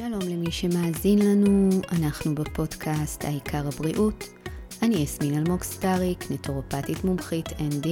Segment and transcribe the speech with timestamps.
[0.00, 4.24] שלום למי שמאזין לנו, אנחנו בפודקאסט העיקר הבריאות.
[4.82, 7.88] אני יסמין אלמוג סטאריק, נטורופטית מומחית ND,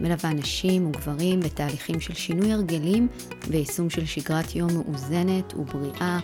[0.00, 3.08] מלווה נשים וגברים בתהליכים של שינוי הרגלים
[3.48, 6.18] ויישום של שגרת יום מאוזנת ובריאה.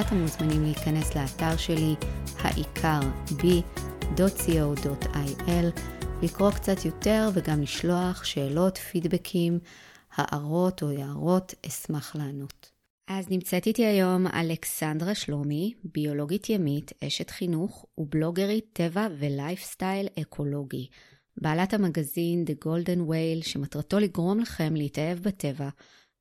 [0.00, 1.94] אתם מוזמנים להיכנס לאתר שלי,
[2.38, 3.00] העיקר
[4.16, 4.60] ב.co.il,
[6.22, 9.58] לקרוא קצת יותר וגם לשלוח שאלות, פידבקים,
[10.16, 12.75] הערות או הערות, אשמח לענות.
[13.08, 20.88] אז נמצאת איתי היום אלכסנדרה שלומי, ביולוגית ימית, אשת חינוך ובלוגרית טבע ולייפסטייל אקולוגי.
[21.36, 25.68] בעלת המגזין The Golden Whale, שמטרתו לגרום לכם להתאהב בטבע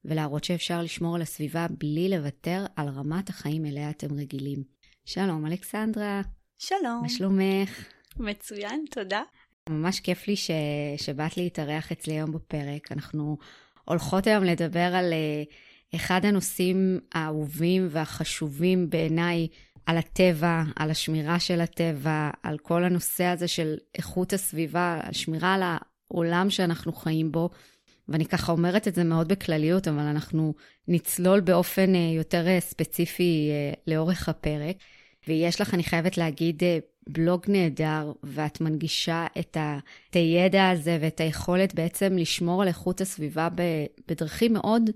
[0.05, 4.63] ולהראות שאפשר לשמור על הסביבה בלי לוותר על רמת החיים אליה אתם רגילים.
[5.05, 6.21] שלום אלכסנדרה.
[6.57, 6.99] שלום.
[7.01, 7.85] מה שלומך?
[8.17, 9.21] מצוין, תודה.
[9.69, 10.51] ממש כיף לי ש...
[10.97, 12.91] שבאת להתארח אצלי היום בפרק.
[12.91, 13.37] אנחנו
[13.85, 15.53] הולכות היום לדבר על uh,
[15.95, 19.47] אחד הנושאים האהובים והחשובים בעיניי
[19.85, 25.53] על הטבע, על השמירה של הטבע, על כל הנושא הזה של איכות הסביבה, על שמירה
[25.53, 27.49] על העולם שאנחנו חיים בו.
[28.09, 30.53] ואני ככה אומרת את זה מאוד בכלליות, אבל אנחנו
[30.87, 34.75] נצלול באופן אה, יותר אה, ספציפי אה, לאורך הפרק.
[35.27, 36.63] ויש לך, אני חייבת להגיד,
[37.09, 39.79] בלוג נהדר, ואת מנגישה את, ה,
[40.09, 43.47] את הידע הזה ואת היכולת בעצם לשמור על איכות הסביבה
[44.07, 44.89] בדרכים מאוד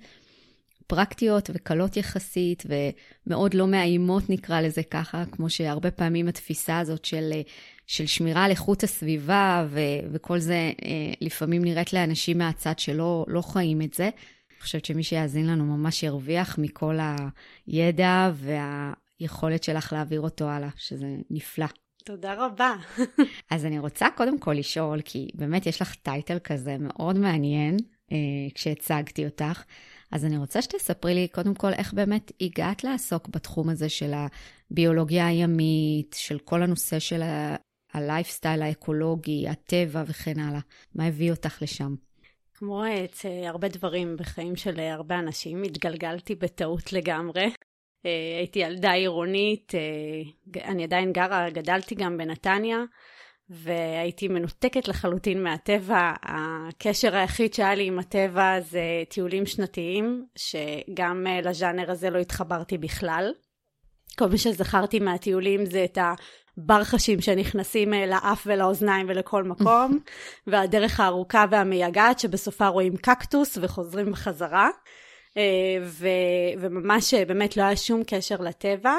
[0.89, 2.63] פרקטיות וקלות יחסית,
[3.27, 7.31] ומאוד לא מאיימות נקרא לזה ככה, כמו שהרבה פעמים התפיסה הזאת של,
[7.87, 9.79] של שמירה על איכות הסביבה ו,
[10.11, 14.03] וכל זה אה, לפעמים נראית לאנשים מהצד שלא לא חיים את זה.
[14.03, 16.97] אני חושבת שמי שיאזין לנו ממש ירוויח מכל
[17.67, 21.67] הידע והיכולת שלך להעביר אותו הלאה, שזה נפלא.
[22.05, 22.75] תודה רבה.
[23.51, 27.77] אז אני רוצה קודם כל לשאול, כי באמת יש לך טייטל כזה מאוד מעניין
[28.11, 28.17] אה,
[28.55, 29.63] כשהצגתי אותך.
[30.11, 34.11] אז אני רוצה שתספרי לי קודם כל איך באמת הגעת לעסוק בתחום הזה של
[34.71, 37.21] הביולוגיה הימית, של כל הנושא של
[37.93, 40.59] הלייפסטייל האקולוגי, הטבע וכן הלאה.
[40.95, 41.95] מה הביא אותך לשם?
[42.53, 47.43] כמו את אה, הרבה דברים בחיים של אה, הרבה אנשים, התגלגלתי בטעות לגמרי.
[48.05, 49.71] אה, הייתי ילדה עירונית,
[50.63, 52.77] אני עדיין גרה, גדלתי גם בנתניה.
[53.49, 56.13] והייתי מנותקת לחלוטין מהטבע.
[56.23, 62.77] הקשר היחיד שהיה לי עם הטבע זה טיולים שנתיים, שגם אה, לז'אנר הזה לא התחברתי
[62.77, 63.33] בכלל.
[64.17, 65.97] כל מה שזכרתי מהטיולים זה את
[66.57, 69.99] הברחשים שנכנסים אה, לאף ולאוזניים ולכל מקום,
[70.47, 74.69] והדרך הארוכה והמייגעת שבסופה רואים קקטוס וחוזרים בחזרה.
[75.37, 76.07] אה, ו-
[76.59, 78.93] וממש באמת לא היה שום קשר לטבע.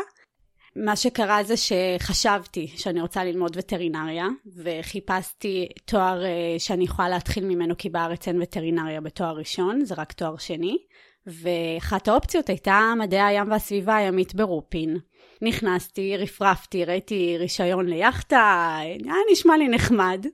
[0.76, 4.26] מה שקרה זה שחשבתי שאני רוצה ללמוד וטרינריה,
[4.56, 10.12] וחיפשתי תואר אה, שאני יכולה להתחיל ממנו, כי בארץ אין וטרינריה בתואר ראשון, זה רק
[10.12, 10.78] תואר שני.
[11.26, 14.96] ואחת האופציות הייתה מדעי הים והסביבה הימית ברופין.
[15.42, 20.26] נכנסתי, רפרפתי, ראיתי רישיון ליאכטה, היה נשמע לי נחמד.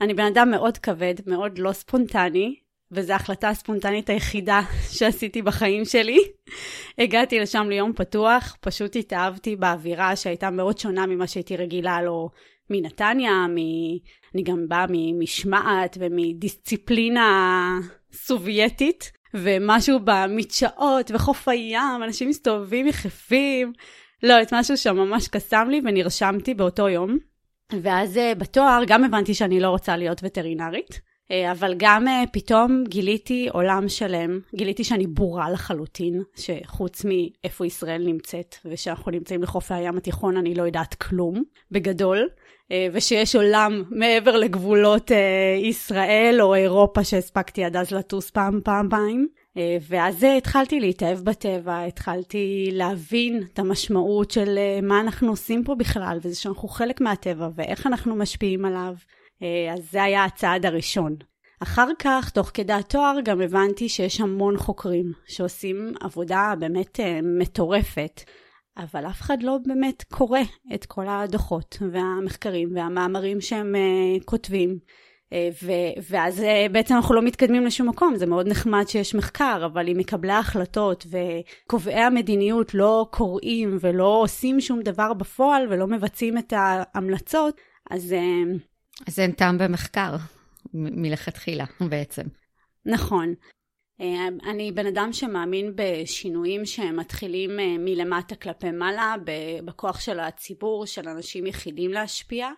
[0.00, 2.54] אני בן אדם מאוד כבד, מאוד לא ספונטני,
[2.94, 4.60] וזו ההחלטה הספונטנית היחידה
[4.98, 6.18] שעשיתי בחיים שלי.
[6.98, 12.30] הגעתי לשם ליום פתוח, פשוט התאהבתי באווירה שהייתה מאוד שונה ממה שהייתי רגילה לו
[12.70, 13.56] מנתניה, מ...
[14.34, 17.78] אני גם באה ממשמעת ומדיסציפלינה
[18.12, 23.72] סובייטית, ומשהו במדשאות וחוף הים, אנשים מסתובבים יחפים.
[24.22, 27.18] לא, את משהו שם ממש קסם לי ונרשמתי באותו יום.
[27.82, 31.00] ואז אה, בתואר גם הבנתי שאני לא רוצה להיות וטרינרית.
[31.30, 38.02] אה, אבל גם אה, פתאום גיליתי עולם שלם, גיליתי שאני בורה לחלוטין, שחוץ מאיפה ישראל
[38.06, 42.28] נמצאת, ושאנחנו נמצאים לחופי הים התיכון, אני לא יודעת כלום, בגדול,
[42.72, 45.10] אה, ושיש עולם מעבר לגבולות
[45.62, 49.26] ישראל או אירופה שהספקתי עד אז לטוס פעם, פעם, פעם.
[49.88, 56.36] ואז התחלתי להתאהב בטבע, התחלתי להבין את המשמעות של מה אנחנו עושים פה בכלל, וזה
[56.36, 58.94] שאנחנו חלק מהטבע, ואיך אנחנו משפיעים עליו.
[59.42, 61.16] אה, אז זה היה הצעד הראשון.
[61.62, 68.20] אחר כך, תוך כדי התואר, גם הבנתי שיש המון חוקרים שעושים עבודה באמת אה, מטורפת,
[68.76, 70.40] אבל אף אחד לא באמת קורא
[70.74, 74.78] את כל הדוחות והמחקרים והמאמרים שהם uh, כותבים.
[75.62, 76.42] ו- ואז
[76.72, 81.06] בעצם אנחנו לא מתקדמים לשום מקום, זה מאוד נחמד שיש מחקר, אבל אם מקבלי ההחלטות
[81.10, 87.60] וקובעי המדיניות לא קוראים ולא עושים שום דבר בפועל ולא מבצעים את ההמלצות,
[87.90, 88.14] אז
[89.06, 90.16] אז אין טעם במחקר
[90.74, 92.22] מלכתחילה בעצם.
[92.86, 93.34] נכון.
[94.00, 99.14] אה, אני בן אדם שמאמין בשינויים שמתחילים אה, מלמטה כלפי מעלה,
[99.64, 102.50] בכוח של הציבור, של אנשים יחידים להשפיע.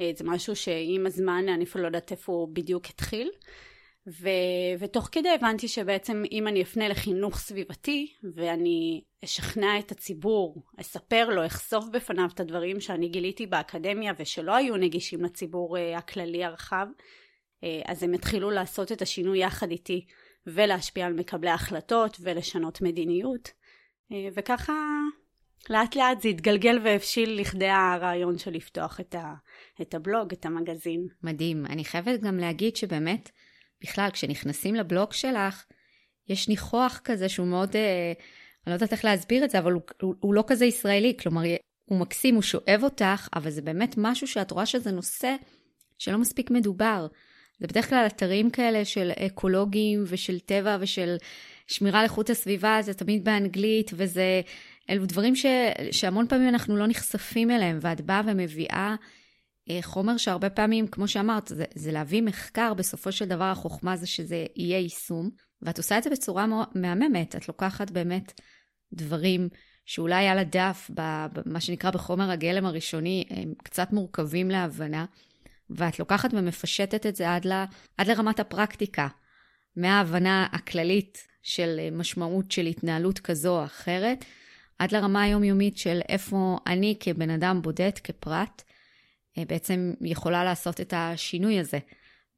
[0.00, 3.30] אה, זה משהו שעם הזמן אני אפילו לא יודעת איפה הוא בדיוק התחיל.
[4.06, 4.28] ו,
[4.78, 11.46] ותוך כדי הבנתי שבעצם אם אני אפנה לחינוך סביבתי ואני אשכנע את הציבור, אספר לו,
[11.46, 16.86] אחשוף בפניו את הדברים שאני גיליתי באקדמיה ושלא היו נגישים לציבור אה, הכללי הרחב,
[17.64, 20.06] אה, אז הם התחילו לעשות את השינוי יחד איתי
[20.46, 23.50] ולהשפיע על מקבלי ההחלטות ולשנות מדיניות.
[24.12, 24.72] אה, וככה
[25.70, 29.34] לאט לאט זה התגלגל והבשיל לכדי הרעיון של לפתוח את, ה,
[29.82, 31.06] את הבלוג, את המגזין.
[31.22, 31.66] מדהים.
[31.66, 33.30] אני חייבת גם להגיד שבאמת,
[33.82, 35.64] בכלל, כשנכנסים לבלוג שלך,
[36.28, 38.12] יש ניחוח כזה שהוא מאוד, אה,
[38.66, 41.16] אני לא יודעת איך להסביר את זה, אבל הוא, הוא, הוא לא כזה ישראלי.
[41.16, 41.42] כלומר,
[41.84, 45.36] הוא מקסים, הוא שואב אותך, אבל זה באמת משהו שאת רואה שזה נושא
[45.98, 47.06] שלא מספיק מדובר.
[47.60, 51.16] זה בדרך כלל אתרים כאלה של אקולוגים ושל טבע ושל
[51.66, 54.40] שמירה על איכות הסביבה, זה תמיד באנגלית, וזה...
[54.90, 55.46] אלו דברים ש,
[55.90, 58.94] שהמון פעמים אנחנו לא נחשפים אליהם, ואת באה ומביאה אה,
[59.82, 64.46] חומר שהרבה פעמים, כמו שאמרת, זה, זה להביא מחקר, בסופו של דבר החוכמה זה שזה
[64.56, 65.30] יהיה יישום,
[65.62, 68.40] ואת עושה את זה בצורה מהממת, את לוקחת באמת
[68.92, 69.48] דברים
[69.86, 70.90] שאולי על הדף,
[71.34, 75.04] במה שנקרא בחומר הגלם הראשוני, הם קצת מורכבים להבנה,
[75.70, 77.64] ואת לוקחת ומפשטת את זה עד, ל,
[77.98, 79.08] עד לרמת הפרקטיקה,
[79.76, 84.24] מההבנה הכללית של משמעות של התנהלות כזו או אחרת,
[84.78, 88.71] עד לרמה היומיומית של איפה אני כבן אדם בודד, כפרט, אה,
[89.38, 91.78] בעצם יכולה לעשות את השינוי הזה,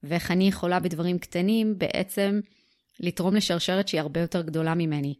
[0.03, 2.41] ואיך אני יכולה בדברים קטנים בעצם
[3.01, 5.15] לתרום לשרשרת שהיא הרבה יותר גדולה ממני.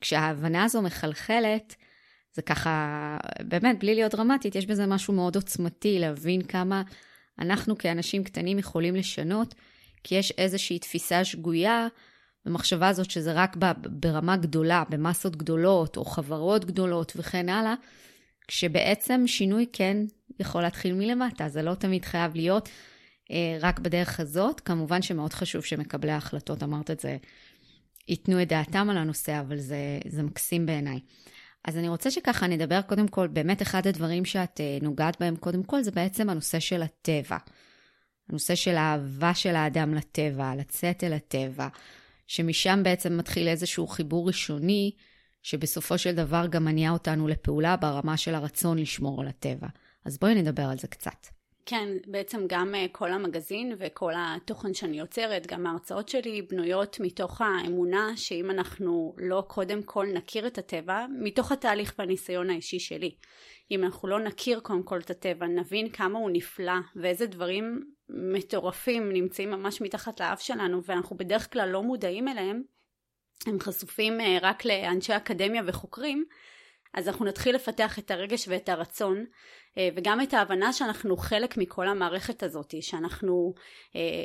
[0.00, 1.76] כשההבנה הזו מחלחלת,
[2.34, 6.82] זה ככה, באמת, בלי להיות דרמטית, יש בזה משהו מאוד עוצמתי, להבין כמה
[7.38, 9.54] אנחנו כאנשים קטנים יכולים לשנות,
[10.04, 11.88] כי יש איזושהי תפיסה שגויה
[12.44, 17.74] במחשבה הזאת שזה רק ברמה גדולה, במסות גדולות, או חברות גדולות וכן הלאה,
[18.48, 19.96] כשבעצם שינוי כן
[20.42, 22.68] יכול להתחיל מלמטה, זה לא תמיד חייב להיות
[23.30, 24.60] אה, רק בדרך הזאת.
[24.60, 27.16] כמובן שמאוד חשוב שמקבלי ההחלטות, אמרת את זה,
[28.08, 29.76] ייתנו את דעתם על הנושא, אבל זה,
[30.08, 31.00] זה מקסים בעיניי.
[31.64, 35.62] אז אני רוצה שככה נדבר קודם כל, באמת אחד הדברים שאת אה, נוגעת בהם קודם
[35.62, 37.36] כל, זה בעצם הנושא של הטבע.
[38.28, 41.68] הנושא של האהבה של האדם לטבע, לצאת אל הטבע,
[42.26, 44.92] שמשם בעצם מתחיל איזשהו חיבור ראשוני,
[45.42, 49.68] שבסופו של דבר גם מניע אותנו לפעולה ברמה של הרצון לשמור על הטבע.
[50.04, 51.26] אז בואי נדבר על זה קצת.
[51.66, 57.40] כן, בעצם גם אה, כל המגזין וכל התוכן שאני יוצרת, גם ההרצאות שלי, בנויות מתוך
[57.40, 63.14] האמונה שאם אנחנו לא קודם כל נכיר את הטבע, מתוך התהליך והניסיון האישי שלי.
[63.70, 69.12] אם אנחנו לא נכיר קודם כל את הטבע, נבין כמה הוא נפלא ואיזה דברים מטורפים
[69.12, 72.62] נמצאים ממש מתחת לאף שלנו ואנחנו בדרך כלל לא מודעים אליהם,
[73.46, 76.24] הם חשופים אה, רק לאנשי אקדמיה וחוקרים,
[76.94, 79.24] אז אנחנו נתחיל לפתח את הרגש ואת הרצון
[79.78, 83.54] אה, וגם את ההבנה שאנחנו חלק מכל המערכת הזאת, שאנחנו
[83.96, 84.24] אה,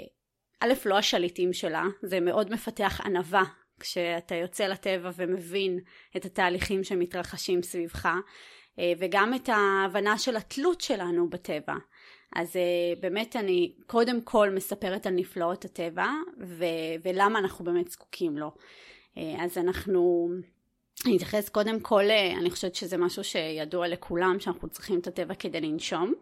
[0.60, 3.44] א', לא השליטים שלה, זה מאוד מפתח ענווה
[3.80, 5.80] כשאתה יוצא לטבע ומבין
[6.18, 8.10] את התהליכים שמתרחשים סביבך,
[9.00, 11.74] וגם את ההבנה של התלות שלנו בטבע.
[12.36, 12.56] אז
[13.00, 16.08] באמת אני קודם כל מספרת על נפלאות הטבע
[16.48, 18.52] ו- ולמה אנחנו באמת זקוקים לו.
[19.16, 20.28] אז אנחנו,
[21.06, 25.34] אני אתייחס קודם כל, uh, אני חושבת שזה משהו שידוע לכולם שאנחנו צריכים את הטבע
[25.34, 26.14] כדי לנשום.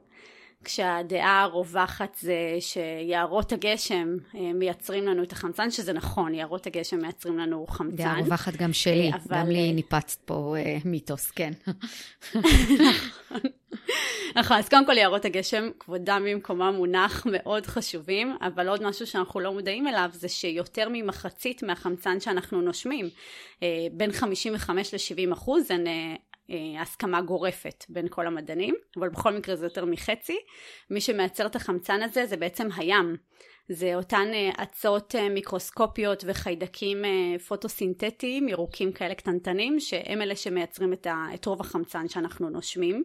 [0.63, 7.65] כשהדעה הרווחת זה שיערות הגשם מייצרים לנו את החמצן, שזה נכון, יערות הגשם מייצרים לנו
[7.67, 7.96] חמצן.
[7.96, 9.38] דעה רווחת גם שלי, אבל...
[9.38, 10.55] גם לי ניפצת פה
[10.86, 11.51] מיתוס, כן.
[12.36, 13.39] נכון.
[14.38, 19.39] נכון, אז קודם כל יערות הגשם, כבודם במקומם מונח מאוד חשובים, אבל עוד משהו שאנחנו
[19.39, 23.10] לא מודעים אליו זה שיותר ממחצית מהחמצן שאנחנו נושמים,
[23.63, 26.15] אה, בין 55 ל-70 אחוז, הן אה,
[26.50, 30.38] אה, הסכמה גורפת בין כל המדענים, אבל בכל מקרה זה יותר מחצי.
[30.89, 33.15] מי שמייצר את החמצן הזה זה בעצם הים.
[33.70, 34.27] זה אותן
[34.63, 36.98] אצות מיקרוסקופיות וחיידקים
[37.48, 40.94] פוטוסינתטיים, ירוקים כאלה קטנטנים, שהם אלה שמייצרים
[41.34, 43.04] את רוב החמצן שאנחנו נושמים.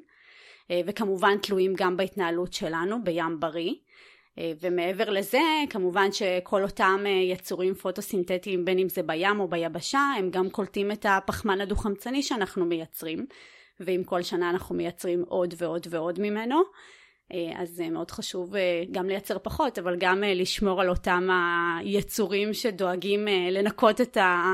[0.71, 3.75] אה, וכמובן תלויים גם בהתנהלות שלנו בים בריא.
[4.39, 10.01] אה, ומעבר לזה, כמובן שכל אותם אה, יצורים פוטוסינתטיים, בין אם זה בים או ביבשה,
[10.19, 13.27] הם גם קולטים את הפחמן הדו-חמצני שאנחנו מייצרים,
[13.81, 16.63] ואם כל שנה אנחנו מייצרים עוד ועוד ועוד ממנו,
[17.57, 18.55] אז זה מאוד חשוב
[18.91, 21.29] גם לייצר פחות, אבל גם לשמור על אותם
[21.81, 24.53] היצורים שדואגים לנקות את ה...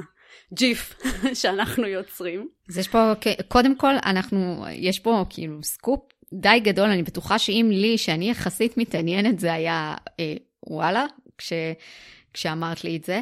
[0.55, 0.95] ג'יף
[1.41, 2.49] שאנחנו יוצרים.
[2.69, 3.13] אז יש פה,
[3.49, 6.01] קודם כל, אנחנו, יש פה כאילו סקופ
[6.33, 10.35] די גדול, אני בטוחה שאם לי, שאני יחסית מתעניינת, זה היה אה,
[10.67, 11.07] וואלה,
[11.39, 11.53] כש,
[12.33, 13.21] כשאמרת לי את זה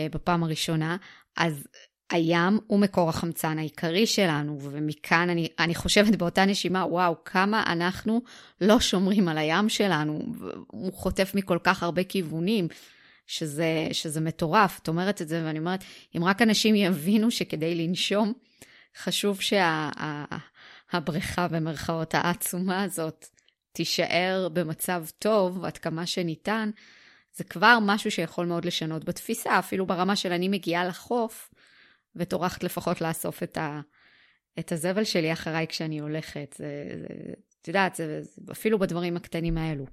[0.00, 0.96] אה, בפעם הראשונה,
[1.36, 1.66] אז
[2.10, 8.22] הים הוא מקור החמצן העיקרי שלנו, ומכאן אני, אני חושבת באותה נשימה, וואו, כמה אנחנו
[8.60, 10.22] לא שומרים על הים שלנו,
[10.66, 12.68] הוא חוטף מכל כך הרבה כיוונים.
[13.26, 14.78] שזה, שזה מטורף.
[14.82, 15.84] את אומרת את זה, ואני אומרת,
[16.16, 18.32] אם רק אנשים יבינו שכדי לנשום,
[18.96, 20.42] חשוב שהבריכה,
[21.34, 23.26] שה, במרכאות, העצומה הזאת,
[23.72, 26.70] תישאר במצב טוב עד כמה שניתן,
[27.36, 31.50] זה כבר משהו שיכול מאוד לשנות בתפיסה, אפילו ברמה של אני מגיעה לחוף,
[32.16, 33.80] וטורחת לפחות לאסוף את, ה,
[34.58, 36.54] את הזבל שלי אחריי כשאני הולכת.
[36.58, 36.66] זה,
[37.00, 39.86] זה, את יודעת, זה, זה אפילו בדברים הקטנים האלו.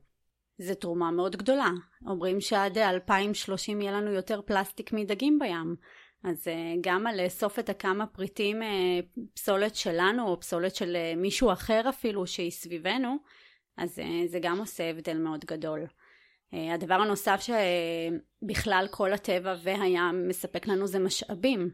[0.58, 1.70] זה תרומה מאוד גדולה.
[2.08, 5.76] אומרים שעד 2030 יהיה לנו יותר פלסטיק מדגים בים.
[6.24, 9.00] אז אה, גם על לאסוף את הכמה פריטים, אה,
[9.34, 13.18] פסולת שלנו או פסולת של אה, מישהו אחר אפילו שהיא סביבנו,
[13.78, 15.86] אז זה גם עושה הבדל מאוד גדול.
[16.74, 21.70] הדבר הנוסף שבכלל כל הטבע והים מספק לנו זה משאבים.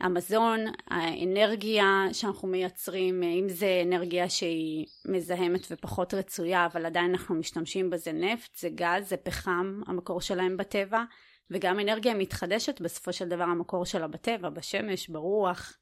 [0.00, 7.90] המזון, האנרגיה שאנחנו מייצרים, אם זה אנרגיה שהיא מזהמת ופחות רצויה, אבל עדיין אנחנו משתמשים
[7.90, 11.02] בזה נפט, זה גז, זה פחם, המקור שלהם בטבע,
[11.50, 15.76] וגם אנרגיה מתחדשת בסופו של דבר המקור שלה בטבע, בשמש, ברוח.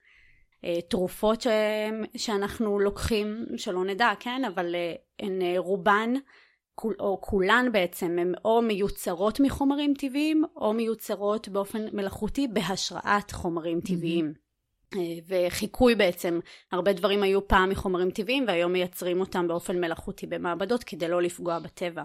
[0.64, 1.46] אה, תרופות ש...
[2.16, 6.14] שאנחנו לוקחים, שלא נדע, כן, אבל אה, הן אה, רובן
[7.00, 14.32] או כולן בעצם הן או מיוצרות מחומרים טבעיים או מיוצרות באופן מלאכותי בהשראת חומרים טבעיים.
[14.34, 14.48] Mm-hmm.
[15.28, 16.40] וחיקוי בעצם,
[16.72, 21.58] הרבה דברים היו פעם מחומרים טבעיים והיום מייצרים אותם באופן מלאכותי במעבדות כדי לא לפגוע
[21.58, 22.02] בטבע.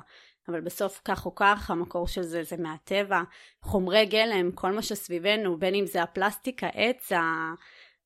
[0.48, 3.22] אבל בסוף כך או כך המקור של זה זה מהטבע,
[3.62, 7.54] חומרי גלם, כל מה שסביבנו, בין אם זה הפלסטיק, העץ, ה...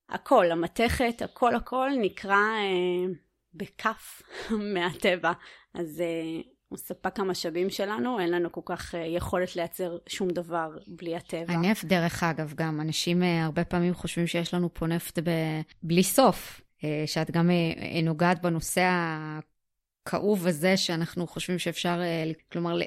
[0.08, 3.12] הכל, המתכת, הכל הכל נקרא אה,
[3.54, 4.22] בכף
[4.74, 5.32] מהטבע.
[5.74, 10.70] אז אה, הוא ספק המשאבים שלנו, אין לנו כל כך אה, יכולת לייצר שום דבר
[10.86, 11.52] בלי הטבע.
[11.52, 15.30] הנפט, דרך אגב, גם אנשים אה, הרבה פעמים חושבים שיש לנו פה נפט ב...
[15.82, 17.50] בלי סוף, אה, שאת גם
[18.02, 18.90] נוגעת בנושא
[20.06, 22.00] הכאוב הזה, שאנחנו חושבים שאפשר,
[22.52, 22.78] כלומר,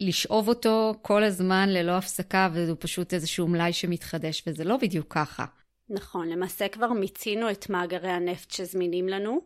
[0.00, 5.44] לשאוב אותו כל הזמן ללא הפסקה, והוא פשוט איזשהו מלאי שמתחדש, וזה לא בדיוק ככה.
[5.90, 9.40] נכון, למעשה כבר מיצינו את מאגרי הנפט שזמינים לנו.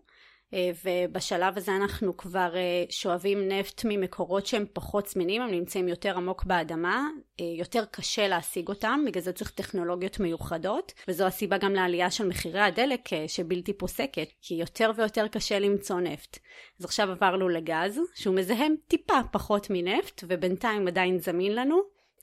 [0.54, 6.16] אה, ובשלב הזה אנחנו כבר אה, שואבים נפט ממקורות שהם פחות זמינים, הם נמצאים יותר
[6.16, 7.08] עמוק באדמה,
[7.40, 12.28] אה, יותר קשה להשיג אותם, בגלל זה צריך טכנולוגיות מיוחדות, וזו הסיבה גם לעלייה של
[12.28, 16.38] מחירי הדלק שבלתי פוסקת, כי יותר ויותר קשה למצוא נפט.
[16.80, 21.80] אז עכשיו עברנו לגז, שהוא מזהם טיפה פחות מנפט, ובינתיים עדיין זמין לנו,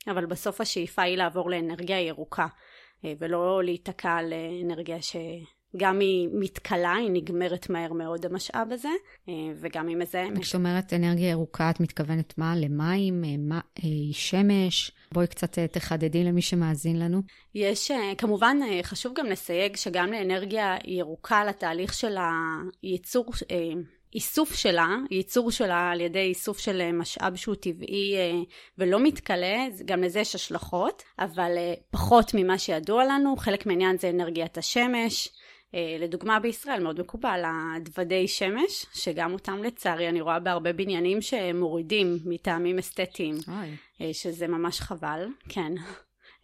[0.07, 2.47] אבל בסוף השאיפה היא לעבור לאנרגיה ירוקה,
[3.03, 4.33] ולא להיתקע על
[4.63, 5.15] אנרגיה ש...
[5.77, 8.89] גם היא מתכלה, היא נגמרת מהר מאוד המשאב הזה,
[9.29, 10.41] אה, וגם היא מזהמת.
[10.41, 12.55] כשאת אומרת אנרגיה ירוקה, את מתכוונת מה?
[12.55, 13.23] למים?
[13.23, 14.91] אה, מה, אה, שמש?
[15.11, 17.21] בואי קצת תחדדי למי שמאזין לנו.
[17.55, 22.15] יש, כמובן, חשוב גם לסייג שגם לאנרגיה ירוקה, לתהליך של
[22.83, 23.25] הייצור,
[24.13, 28.15] איסוף שלה, ייצור שלה על ידי איסוף של משאב שהוא טבעי
[28.77, 31.51] ולא מתכלה, גם לזה יש השלכות, אבל
[31.91, 35.29] פחות ממה שידוע לנו, חלק מהעניין זה אנרגיית השמש.
[35.75, 42.17] אה, לדוגמה בישראל מאוד מקובל הדוודי שמש, שגם אותם לצערי אני רואה בהרבה בניינים שמורידים
[42.25, 43.75] מטעמים אסתטיים, אוי.
[44.01, 45.73] אה, שזה ממש חבל, כן.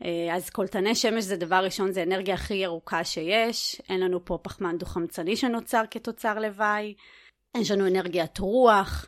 [0.04, 4.40] אה, אז קולטני שמש זה דבר ראשון, זה אנרגיה הכי ירוקה שיש, אין לנו פה
[4.42, 6.94] פחמן דו-חמצני שנוצר כתוצר לוואי,
[7.58, 9.08] יש לנו אנרגיית רוח,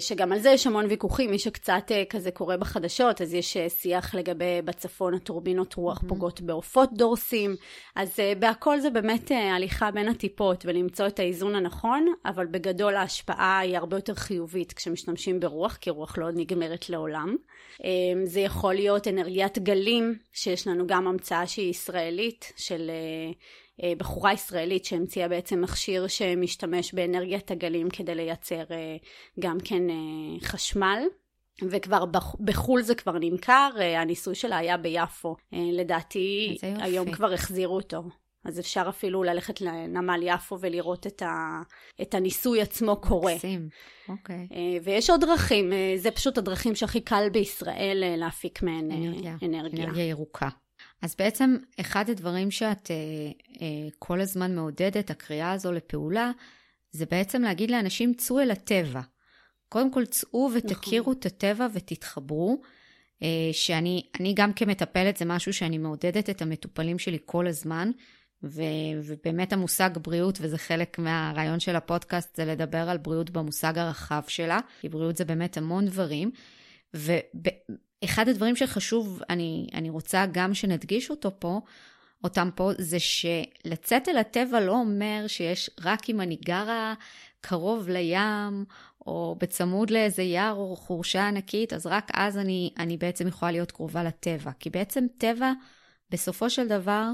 [0.00, 3.68] שגם על זה יש המון ויכוחים, מי שקצת אה, כזה קורא בחדשות, אז יש אה,
[3.68, 6.08] שיח לגבי בצפון הטורבינות רוח mm-hmm.
[6.08, 7.56] פוגעות בעופות דורסים,
[7.96, 13.76] אז בהכל זה באמת הליכה בין הטיפות ולמצוא את האיזון הנכון, אבל בגדול ההשפעה היא
[13.76, 17.36] הרבה יותר חיובית כשמשתמשים ברוח, כי רוח לא נגמרת לעולם.
[18.24, 22.90] זה יכול להיות אנרגיית גלים, שיש לנו גם המצאה שהיא ישראלית, של...
[23.82, 28.96] אה, בחורה ישראלית שהמציאה בעצם מכשיר שמשתמש באנרגיית הגלים כדי לייצר אה,
[29.40, 29.94] גם כן אה,
[30.42, 31.02] חשמל.
[31.70, 32.04] וכבר
[32.40, 35.36] בחו"ל זה כבר נמכר, הניסוי שלה היה ביפו.
[35.52, 38.02] לדעתי היום כבר החזירו אותו.
[38.44, 41.62] אז אפשר אפילו ללכת לנמל יפו ולראות את, ה,
[42.02, 43.34] את הניסוי עצמו קורה.
[43.34, 43.68] מקסים,
[44.08, 44.48] אוקיי.
[44.84, 49.36] ויש עוד דרכים, זה פשוט הדרכים שהכי קל בישראל להפיק מהן אנרגיה.
[49.42, 49.84] אנרגיה.
[49.84, 50.48] אנרגיה ירוקה.
[51.06, 52.96] אז בעצם אחד הדברים שאת אה,
[53.60, 56.30] אה, כל הזמן מעודדת, הקריאה הזו לפעולה,
[56.90, 59.00] זה בעצם להגיד לאנשים, צאו אל הטבע.
[59.68, 61.14] קודם כל צאו ותכירו נכון.
[61.18, 62.60] את הטבע ותתחברו.
[63.22, 67.90] אה, שאני גם כמטפלת זה משהו שאני מעודדת את המטופלים שלי כל הזמן,
[68.42, 68.62] ו,
[69.04, 74.60] ובאמת המושג בריאות, וזה חלק מהרעיון של הפודקאסט, זה לדבר על בריאות במושג הרחב שלה,
[74.80, 76.30] כי בריאות זה באמת המון דברים.
[78.04, 81.60] אחד הדברים שחשוב, אני, אני רוצה גם שנדגיש אותו פה,
[82.24, 86.94] אותם פה, זה שלצאת אל הטבע לא אומר שיש רק אם אני גרה
[87.40, 88.64] קרוב לים,
[89.06, 93.72] או בצמוד לאיזה יער או חורשה ענקית, אז רק אז אני, אני בעצם יכולה להיות
[93.72, 94.50] קרובה לטבע.
[94.58, 95.52] כי בעצם טבע,
[96.10, 97.10] בסופו של דבר,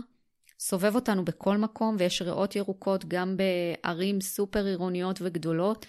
[0.59, 5.87] סובב אותנו בכל מקום, ויש ריאות ירוקות גם בערים סופר עירוניות וגדולות.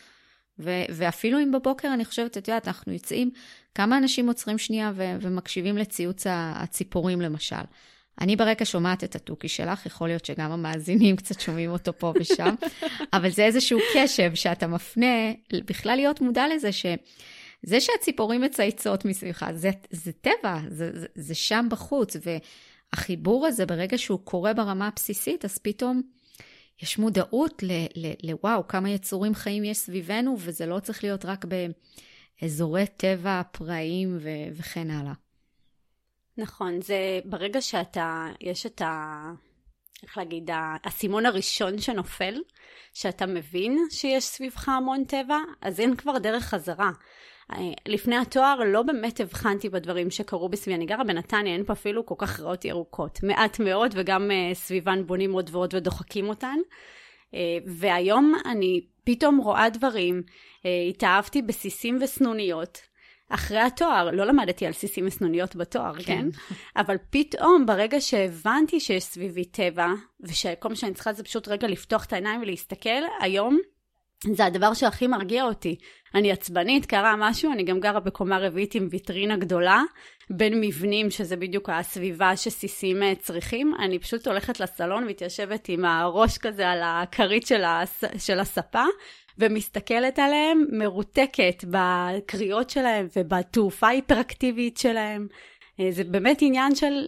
[0.59, 3.31] ו- ואפילו אם בבוקר, אני חושבת, את יודעת, אנחנו יוצאים,
[3.75, 7.55] כמה אנשים עוצרים שנייה ו- ומקשיבים לציוץ הציפורים למשל.
[8.21, 12.55] אני ברקע שומעת את התוכי שלך, יכול להיות שגם המאזינים קצת שומעים אותו פה ושם,
[13.13, 16.85] אבל זה איזשהו קשב שאתה מפנה, בכלל להיות מודע לזה ש...
[17.65, 22.15] זה שהציפורים מצייצות מסביבך, זה, זה טבע, זה, זה, זה שם בחוץ,
[22.95, 26.01] והחיבור הזה, ברגע שהוא קורה ברמה הבסיסית, אז פתאום
[26.81, 27.63] יש מודעות
[28.23, 31.45] לוואו, כמה יצורים חיים יש סביבנו, וזה לא צריך להיות רק
[32.41, 35.13] באזורי טבע פראיים ו- וכן הלאה.
[36.37, 39.13] נכון, זה ברגע שאתה, יש את ה...
[40.03, 42.41] איך להגיד, האסימון הראשון שנופל,
[42.93, 46.91] שאתה מבין שיש סביבך המון טבע, אז אין כבר דרך חזרה.
[47.51, 47.57] אה,
[47.87, 50.75] לפני התואר לא באמת הבחנתי בדברים שקרו בסביבי.
[50.77, 53.19] אני גרה בנתניה, אין פה אפילו כל כך ריאות ירוקות.
[53.23, 56.57] מעט מאוד, וגם uh, סביבן בונים עוד ועוד ודוחקים אותן.
[57.31, 57.35] Uh,
[57.67, 62.81] והיום אני פתאום רואה דברים, uh, התאהבתי בסיסים וסנוניות.
[63.29, 66.03] אחרי התואר, לא למדתי על סיסים וסנוניות בתואר, כן?
[66.03, 66.27] כן?
[66.75, 69.87] אבל פתאום, ברגע שהבנתי שיש סביבי טבע,
[70.19, 73.59] ושכל מה שאני צריכה זה פשוט רגע לפתוח את העיניים ולהסתכל, היום
[74.31, 75.75] זה הדבר שהכי מרגיע אותי.
[76.15, 79.81] אני עצבנית, קרה משהו, אני גם גרה בקומה רביעית עם ויטרינה גדולה,
[80.29, 83.73] בין מבנים, שזה בדיוק הסביבה שסיסים אה, צריכים.
[83.79, 88.03] אני פשוט הולכת לסלון, מתיישבת עם הראש כזה על הכרית של, הס...
[88.17, 88.83] של הספה,
[89.37, 95.27] ומסתכלת עליהם, מרותקת בקריאות שלהם ובתעופה ההיפראקטיבית שלהם.
[95.79, 97.05] אה, זה באמת עניין של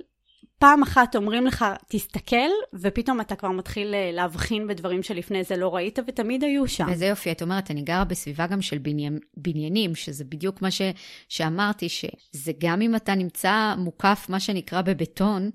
[0.66, 5.76] פעם אחת אומרים לך, תסתכל, ופתאום אתה כבר מתחיל אה, להבחין בדברים שלפני זה לא
[5.76, 6.88] ראית, ותמיד היו שם.
[6.92, 10.82] וזה יופי, את אומרת, אני גרה בסביבה גם של בניין, בניינים, שזה בדיוק מה ש,
[11.30, 15.50] שאמרתי, שזה גם אם אתה נמצא מוקף, מה שנקרא, בבטון,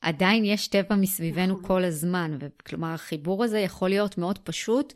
[0.00, 1.66] עדיין יש טבע מסביבנו נכון.
[1.66, 2.38] כל הזמן.
[2.66, 4.92] כלומר, החיבור הזה יכול להיות מאוד פשוט,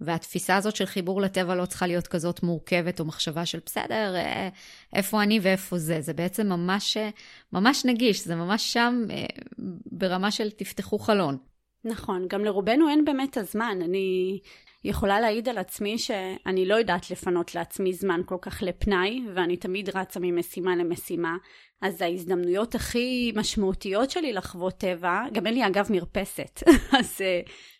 [0.00, 4.48] והתפיסה הזאת של חיבור לטבע לא צריכה להיות כזאת מורכבת, או מחשבה של בסדר, אה,
[4.92, 6.00] איפה אני ואיפה זה.
[6.00, 7.10] זה בעצם ממש, אה,
[7.52, 9.24] ממש נגיש, זה ממש שם אה,
[9.92, 11.36] ברמה של תפתחו חלון.
[11.84, 13.78] נכון, גם לרובנו אין באמת הזמן.
[13.84, 14.40] אני
[14.84, 19.96] יכולה להעיד על עצמי שאני לא יודעת לפנות לעצמי זמן כל כך לפנאי, ואני תמיד
[19.96, 21.36] רצה ממשימה למשימה.
[21.82, 26.62] אז ההזדמנויות הכי משמעותיות שלי לחוות טבע, גם אין לי אגב מרפסת,
[26.98, 27.20] אז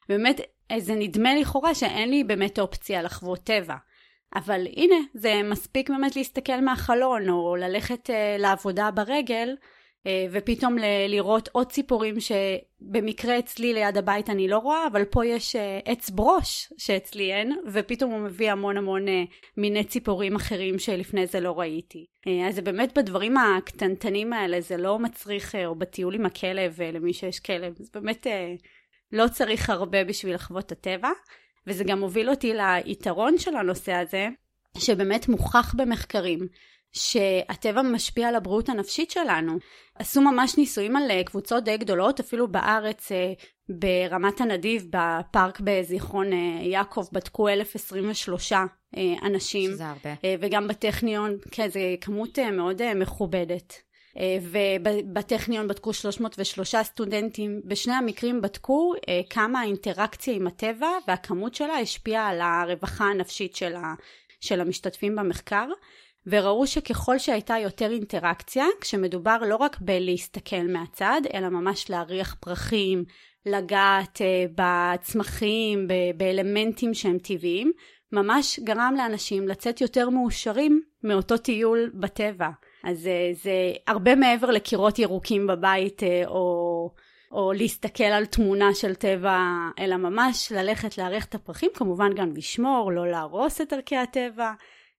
[0.09, 0.41] באמת
[0.79, 3.77] זה נדמה לכאורה שאין לי באמת אופציה לחוות טבע.
[4.35, 11.07] אבל הנה, זה מספיק באמת להסתכל מהחלון, או ללכת uh, לעבודה ברגל, uh, ופתאום ל-
[11.09, 16.11] לראות עוד ציפורים שבמקרה אצלי ליד הבית אני לא רואה, אבל פה יש uh, עץ
[16.11, 19.11] ברוש שאצלי אין, ופתאום הוא מביא המון המון uh,
[19.57, 22.07] מיני ציפורים אחרים שלפני זה לא ראיתי.
[22.27, 26.77] Uh, אז זה באמת בדברים הקטנטנים האלה, זה לא מצריך, uh, או בטיול עם הכלב,
[26.77, 28.27] uh, למי שיש כלב, זה באמת...
[28.27, 28.31] Uh,
[29.15, 31.11] לא צריך הרבה בשביל לחוות את הטבע,
[31.67, 34.29] וזה גם מוביל אותי ליתרון של הנושא הזה,
[34.79, 36.49] שבאמת מוכח במחקרים,
[36.93, 39.59] שהטבע משפיע על הבריאות הנפשית שלנו.
[39.95, 43.33] עשו ממש ניסויים על אה, קבוצות די גדולות, אפילו בארץ, אה,
[43.69, 48.53] ברמת הנדיב, בפארק בזיכרון אה, יעקב, בדקו 1,023
[49.25, 49.71] אנשים.
[49.71, 50.11] שזה הרבה.
[50.41, 53.75] וגם בטכניון, כן, זו כמות מאוד מכובדת.
[54.19, 61.75] אה, ובטכניון בדקו 303 סטודנטים, בשני המקרים בדקו אה, כמה האינטראקציה עם הטבע והכמות שלה
[61.75, 63.95] השפיעה על הרווחה הנפשית של, ה,
[64.41, 65.67] של המשתתפים במחקר.
[66.27, 73.05] וראו שככל שהייתה יותר אינטראקציה, כשמדובר לא רק בלהסתכל מהצד, אלא ממש להריח פרחים,
[73.47, 77.73] לגעת uh, בצמחים, באלמנטים שהם טבעיים,
[78.13, 82.49] ממש גרם לאנשים לצאת יותר מאושרים מאותו טיול בטבע.
[82.85, 86.91] אז זה, אה, זה הרבה מעבר לקירות ירוקים בבית אה, או,
[87.33, 89.39] או להסתכל על תמונה של טבע,
[89.79, 94.53] אלא ממש ללכת לארח את הפרחים, כמובן גם לשמור, לא להרוס את ערכי הטבע,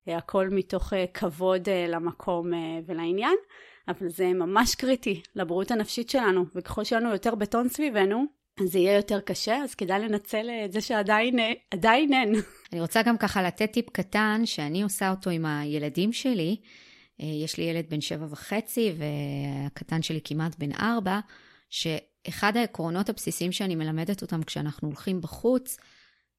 [0.07, 2.51] אה, הכל מתוך כבוד למקום
[2.85, 3.35] ולעניין,
[3.87, 8.25] אבל זה ממש קריטי לבריאות הנפשית שלנו, וככל שיהיה לנו יותר בטון סביבנו,
[8.61, 11.39] אז זה יהיה יותר קשה, אז כדאי לנצל את זה שעדיין
[12.13, 12.35] אין.
[12.73, 16.57] אני רוצה גם ככה לתת טיפ קטן, שאני עושה אותו עם הילדים שלי.
[17.21, 21.19] אה, יש לי ילד בן שבע וחצי והקטן שלי כמעט בן ארבע,
[21.69, 25.77] שאחד העקרונות הבסיסיים שאני מלמדת אותם כשאנחנו הולכים בחוץ,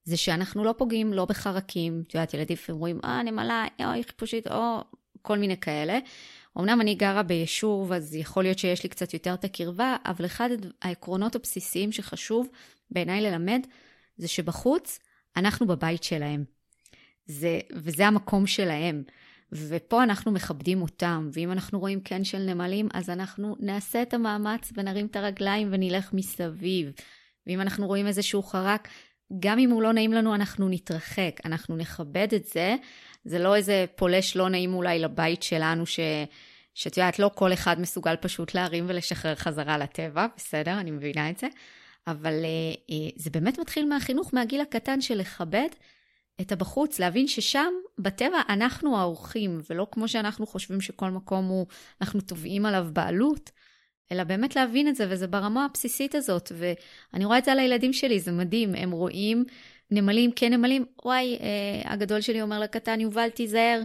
[0.04, 4.80] זה שאנחנו לא פוגעים לא בחרקים, את יודעת, ילדים אומרים, אה, נמלה, אוי, חיפושית, או
[5.22, 5.98] כל מיני כאלה.
[6.58, 10.48] אמנם אני גרה ביישוב, אז יכול להיות שיש לי קצת יותר את הקרבה, אבל אחד
[10.82, 12.48] העקרונות הבסיסיים שחשוב
[12.90, 13.66] בעיניי ללמד,
[14.16, 14.98] זה שבחוץ
[15.36, 16.44] אנחנו בבית שלהם.
[17.26, 19.02] זה, וזה המקום שלהם.
[19.52, 24.72] ופה אנחנו מכבדים אותם, ואם אנחנו רואים קן של נמלים, אז אנחנו נעשה את המאמץ
[24.76, 26.92] ונרים את הרגליים ונלך מסביב.
[27.46, 28.88] ואם אנחנו רואים איזשהו חרק,
[29.40, 32.76] גם אם הוא לא נעים לנו, אנחנו נתרחק, אנחנו נכבד את זה.
[33.24, 36.00] זה לא איזה פולש לא נעים אולי לבית שלנו, ש...
[36.74, 41.38] שאת יודעת, לא כל אחד מסוגל פשוט להרים ולשחרר חזרה לטבע, בסדר, אני מבינה את
[41.38, 41.46] זה.
[42.06, 45.68] אבל uh, uh, זה באמת מתחיל מהחינוך, מהגיל הקטן של לכבד
[46.40, 51.66] את הבחוץ, להבין ששם, בטבע, אנחנו האורחים, ולא כמו שאנחנו חושבים שכל מקום הוא,
[52.00, 53.50] אנחנו תובעים עליו בעלות,
[54.12, 56.52] אלא באמת להבין את זה, וזה ברמה הבסיסית הזאת.
[56.54, 59.44] ואני רואה את זה על הילדים שלי, זה מדהים, הם רואים
[59.90, 63.82] נמלים, כן נמלים, וואי, אה, הגדול שלי אומר לקטן, יובל, תיזהר,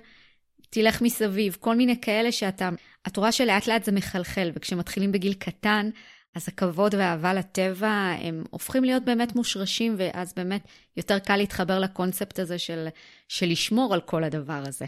[0.69, 2.69] תלך מסביב, כל מיני כאלה שאתה,
[3.07, 5.89] את רואה שלאט לאט זה מחלחל, וכשמתחילים בגיל קטן,
[6.35, 10.67] אז הכבוד והאהבה לטבע הם הופכים להיות באמת מושרשים, ואז באמת
[10.97, 12.87] יותר קל להתחבר לקונספט הזה של,
[13.27, 14.85] של לשמור על כל הדבר הזה.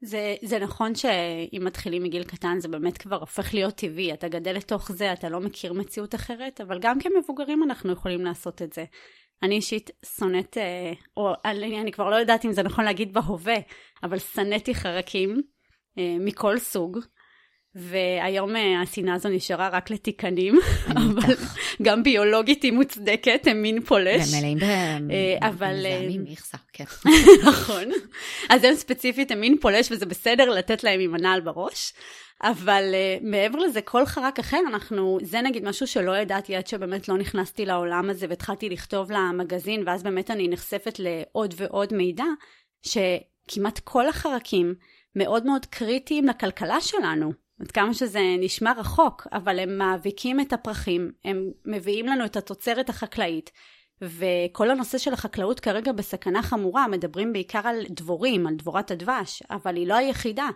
[0.00, 4.52] זה, זה נכון שאם מתחילים מגיל קטן זה באמת כבר הופך להיות טבעי, אתה גדל
[4.52, 8.84] לתוך זה, אתה לא מכיר מציאות אחרת, אבל גם כמבוגרים אנחנו יכולים לעשות את זה.
[9.42, 13.56] אני אישית שונאת, אה, או אני, אני כבר לא יודעת אם זה נכון להגיד בהווה,
[14.02, 15.42] אבל שנאתי חרקים
[15.98, 16.98] אה, מכל סוג.
[17.78, 20.58] והיום אה, השנאה הזו נשארה רק לתיקנים,
[20.90, 21.34] אבל
[21.82, 24.34] גם ביולוגית היא מוצדקת, הם מין פולש.
[24.34, 24.58] הם מלאים
[25.42, 26.84] במזהמים, איכסה, כן.
[27.48, 27.84] נכון.
[28.48, 31.92] אז הם ספציפית הם מין פולש וזה בסדר לתת להם עם הנעל בראש.
[32.42, 37.08] אבל uh, מעבר לזה, כל חרק אחר, אנחנו, זה נגיד משהו שלא ידעתי עד שבאמת
[37.08, 42.24] לא נכנסתי לעולם הזה והתחלתי לכתוב למגזין, ואז באמת אני נחשפת לעוד ועוד מידע,
[42.82, 44.74] שכמעט כל החרקים
[45.16, 47.45] מאוד מאוד קריטיים לכלכלה שלנו.
[47.60, 52.88] עד כמה שזה נשמע רחוק, אבל הם מאביקים את הפרחים, הם מביאים לנו את התוצרת
[52.88, 53.50] החקלאית,
[54.02, 59.76] וכל הנושא של החקלאות כרגע בסכנה חמורה, מדברים בעיקר על דבורים, על דבורת הדבש, אבל
[59.76, 60.48] היא לא היחידה.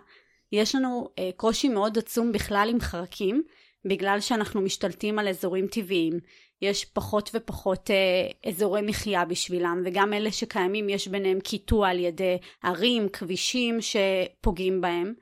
[0.51, 3.43] יש לנו אה, קושי מאוד עצום בכלל עם חרקים,
[3.85, 6.19] בגלל שאנחנו משתלטים על אזורים טבעיים.
[6.61, 12.37] יש פחות ופחות אה, אזורי מחיה בשבילם, וגם אלה שקיימים יש ביניהם קיטוע על ידי
[12.63, 15.13] ערים, כבישים שפוגעים בהם.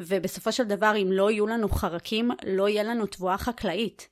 [0.00, 4.08] ובסופו של דבר אם לא יהיו לנו חרקים, לא יהיה לנו תבואה חקלאית.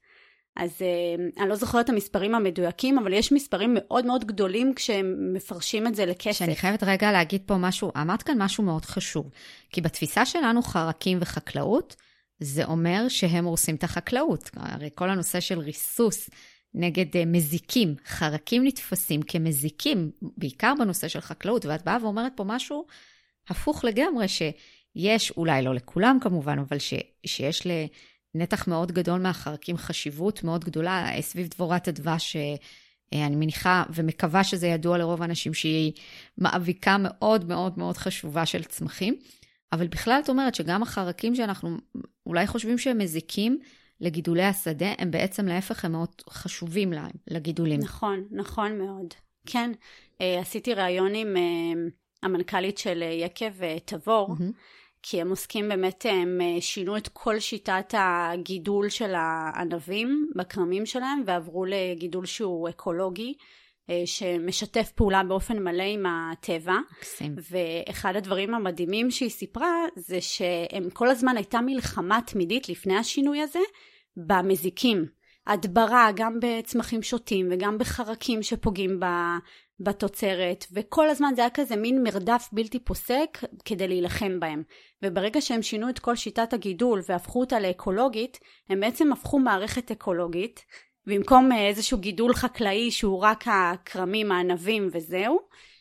[0.57, 5.35] אז uh, אני לא זוכרת את המספרים המדויקים, אבל יש מספרים מאוד מאוד גדולים כשהם
[5.35, 6.39] מפרשים את זה לכסף.
[6.39, 9.31] שאני חייבת רגע להגיד פה משהו, אמרת כאן משהו מאוד חשוב.
[9.71, 11.97] כי בתפיסה שלנו חרקים וחקלאות,
[12.41, 14.51] זה אומר שהם הורסים את החקלאות.
[14.57, 16.31] הרי כל הנושא של ריסוס
[16.75, 22.87] נגד uh, מזיקים, חרקים נתפסים כמזיקים, בעיקר בנושא של חקלאות, ואת באה ואומרת פה משהו
[23.49, 24.43] הפוך לגמרי, ש...
[24.97, 26.95] יש, אולי לא לכולם כמובן, אבל ש,
[27.27, 27.67] שיש
[28.35, 34.67] לנתח מאוד גדול מהחרקים חשיבות מאוד גדולה סביב דבורת הדבש, אה, אני מניחה ומקווה שזה
[34.67, 35.93] ידוע לרוב האנשים שהיא
[36.39, 39.17] מאביקה מאוד מאוד מאוד חשובה של צמחים.
[39.73, 41.77] אבל בכלל את אומרת שגם החרקים שאנחנו
[42.27, 43.59] אולי חושבים שהם מזיקים
[44.01, 47.81] לגידולי השדה, הם בעצם להפך, הם מאוד חשובים להם, לגידולים.
[47.81, 49.15] נכון, נכון מאוד.
[49.47, 49.73] כן,
[50.21, 51.89] אה, עשיתי ראיון עם אה,
[52.23, 53.53] המנכ"לית של יקב
[53.85, 54.53] תבור, mm-hmm.
[55.07, 61.23] כי הם עוסקים באמת, הם אה, שינו את כל שיטת הגידול של הענבים בכרמים שלהם
[61.27, 63.35] ועברו לגידול שהוא אקולוגי.
[63.91, 66.75] אה, שמשתף פעולה באופן מלא עם הטבע.
[66.99, 67.35] מקסים.
[67.51, 73.61] ואחד הדברים המדהימים שהיא סיפרה זה שהם כל הזמן הייתה מלחמה תמידית לפני השינוי הזה
[74.17, 75.07] במזיקים.
[75.47, 79.01] הדברה גם בצמחים שוטים וגם בחרקים שפוגעים
[79.81, 84.63] בתוצרת, וכל הזמן זה היה כזה מין מרדף בלתי פוסק כדי להילחם בהם.
[85.03, 90.65] וברגע שהם שינו את כל שיטת הגידול והפכו אותה לאקולוגית, הם בעצם הפכו מערכת אקולוגית,
[91.07, 95.39] במקום אה, איזשהו גידול חקלאי שהוא רק הכרמים, הענבים וזהו,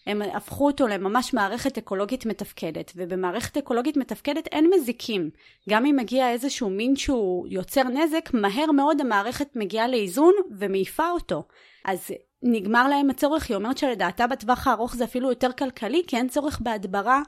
[0.08, 5.30] הם הפכו אותו לממש מערכת אקולוגית מתפקדת, ובמערכת אקולוגית מתפקדת אין מזיקים.
[5.70, 11.44] גם אם מגיע איזשהו מין שהוא יוצר נזק, מהר מאוד המערכת מגיעה לאיזון ומעיפה אותו.
[11.86, 12.12] אז
[12.44, 16.60] נגמר להם הצורך, היא אומרת שלדעתה בטווח הארוך זה אפילו יותר כלכלי, כי אין צורך
[16.60, 17.22] בהדברה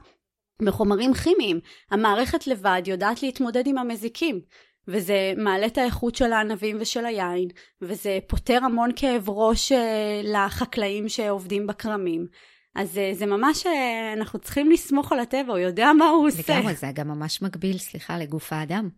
[0.62, 1.60] בחומרים כימיים.
[1.90, 4.40] המערכת לבד יודעת להתמודד עם המזיקים.
[4.88, 7.48] וזה מעלה את האיכות של הענבים ושל היין,
[7.82, 12.26] וזה פותר המון כאב ראש אה, לחקלאים שעובדים בכרמים.
[12.74, 16.58] אז אה, זה ממש, אה, אנחנו צריכים לסמוך על הטבע, הוא יודע מה הוא עושה.
[16.58, 18.88] לגמרי, זה גם ממש מקביל, סליחה, לגוף האדם.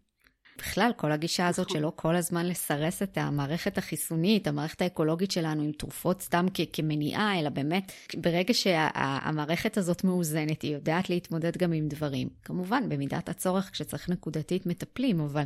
[0.59, 1.81] בכלל, כל הגישה הזאת נכון.
[1.81, 7.41] שלא כל הזמן לסרס את המערכת החיסונית, המערכת האקולוגית שלנו עם תרופות סתם כ- כמניעה,
[7.41, 12.29] אלא באמת, ברגע שהמערכת שה- הזאת מאוזנת, היא יודעת להתמודד גם עם דברים.
[12.45, 15.43] כמובן, במידת הצורך, כשצריך נקודתית מטפלים, אבל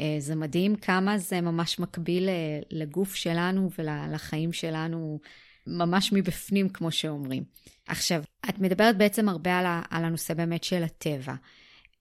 [0.00, 5.20] אה, זה מדהים כמה זה ממש מקביל אה, לגוף שלנו ולחיים שלנו,
[5.66, 7.42] ממש מבפנים, כמו שאומרים.
[7.88, 11.34] עכשיו, את מדברת בעצם הרבה על, על הנושא באמת של הטבע.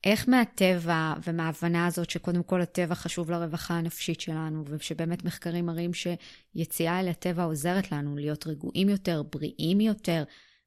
[0.03, 6.99] איך מהטבע ומההבנה הזאת שקודם כל הטבע חשוב לרווחה הנפשית שלנו, ושבאמת מחקרים מראים שיציאה
[6.99, 10.23] אל הטבע עוזרת לנו להיות רגועים יותר, בריאים יותר.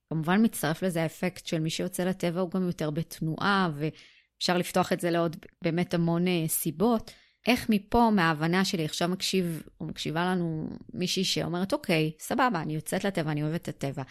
[0.08, 5.00] כמובן מצטרף לזה האפקט של מי שיוצא לטבע הוא גם יותר בתנועה, ואפשר לפתוח את
[5.00, 7.10] זה לעוד באמת המון אה, סיבות.
[7.46, 13.04] איך מפה, מההבנה שלי, עכשיו מקשיב או מקשיבה לנו מישהי שאומרת, אוקיי, סבבה, אני יוצאת
[13.04, 14.02] לטבע, אני אוהבת את הטבע.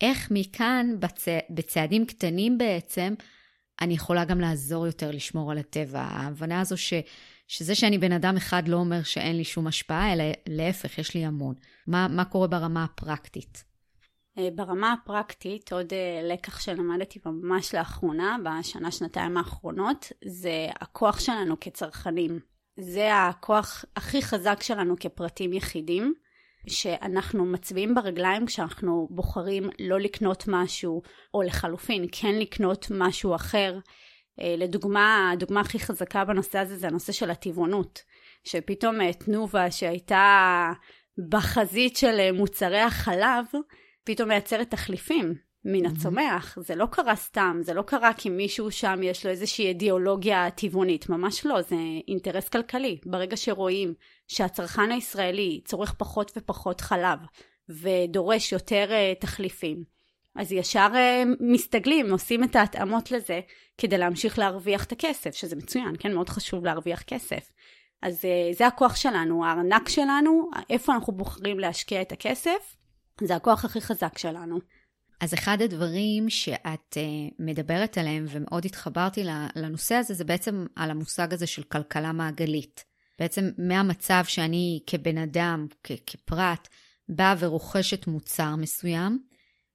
[0.00, 1.38] איך מכאן, בצע...
[1.50, 3.14] בצעדים קטנים בעצם,
[3.80, 6.00] אני יכולה גם לעזור יותר לשמור על הטבע.
[6.00, 6.92] ההבנה הזו ש,
[7.48, 11.24] שזה שאני בן אדם אחד לא אומר שאין לי שום השפעה, אלא להפך, יש לי
[11.24, 11.54] המון.
[11.86, 13.64] מה, מה קורה ברמה הפרקטית?
[14.38, 21.60] אה, ברמה הפרקטית, עוד אה, לקח שלמדתי ממש לאחרונה, בשנה, שנתיים האחרונות, זה הכוח שלנו
[21.60, 22.40] כצרכנים.
[22.76, 26.14] זה הכוח הכי חזק שלנו כפרטים יחידים.
[26.68, 31.02] שאנחנו מצביעים ברגליים כשאנחנו בוחרים לא לקנות משהו,
[31.34, 33.78] או לחלופין, כן לקנות משהו אחר.
[34.40, 38.02] אה, לדוגמה, הדוגמה הכי חזקה בנושא הזה זה הנושא של הטבעונות.
[38.44, 40.72] שפתאום אה, תנובה שהייתה
[41.28, 43.44] בחזית של אה, מוצרי החלב,
[44.04, 45.47] פתאום מייצרת תחליפים.
[45.64, 46.58] מן הצומח.
[46.60, 51.08] זה לא קרה סתם, זה לא קרה כי מישהו שם יש לו איזושהי אידיאולוגיה טבעונית,
[51.08, 51.76] ממש לא, זה
[52.08, 52.98] אינטרס כלכלי.
[53.06, 53.94] ברגע שרואים
[54.28, 57.18] שהצרכן הישראלי צורך פחות ופחות חלב
[57.68, 59.84] ודורש יותר uh, תחליפים,
[60.36, 63.40] אז ישר uh, מסתגלים, עושים את ההתאמות לזה
[63.78, 66.14] כדי להמשיך להרוויח את הכסף, שזה מצוין, כן?
[66.14, 67.52] מאוד חשוב להרוויח כסף.
[68.02, 72.76] אז uh, זה הכוח שלנו, הארנק שלנו, איפה אנחנו בוחרים להשקיע את הכסף,
[73.20, 74.58] זה הכוח הכי חזק שלנו.
[75.20, 79.24] אז אחד הדברים שאת uh, מדברת עליהם ומאוד התחברתי
[79.56, 82.84] לנושא הזה, זה בעצם על המושג הזה של כלכלה מעגלית.
[83.18, 86.68] בעצם מהמצב שאני כבן אדם, כ- כפרט,
[87.08, 89.18] באה ורוכשת מוצר מסוים,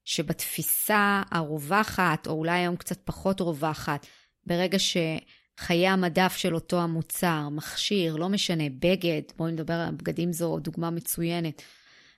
[0.05, 4.05] שבתפיסה הרווחת, או אולי היום קצת פחות רווחת,
[4.45, 10.59] ברגע שחיי המדף של אותו המוצר, מכשיר, לא משנה, בגד, בואי נדבר על בגדים זו
[10.59, 11.61] דוגמה מצוינת,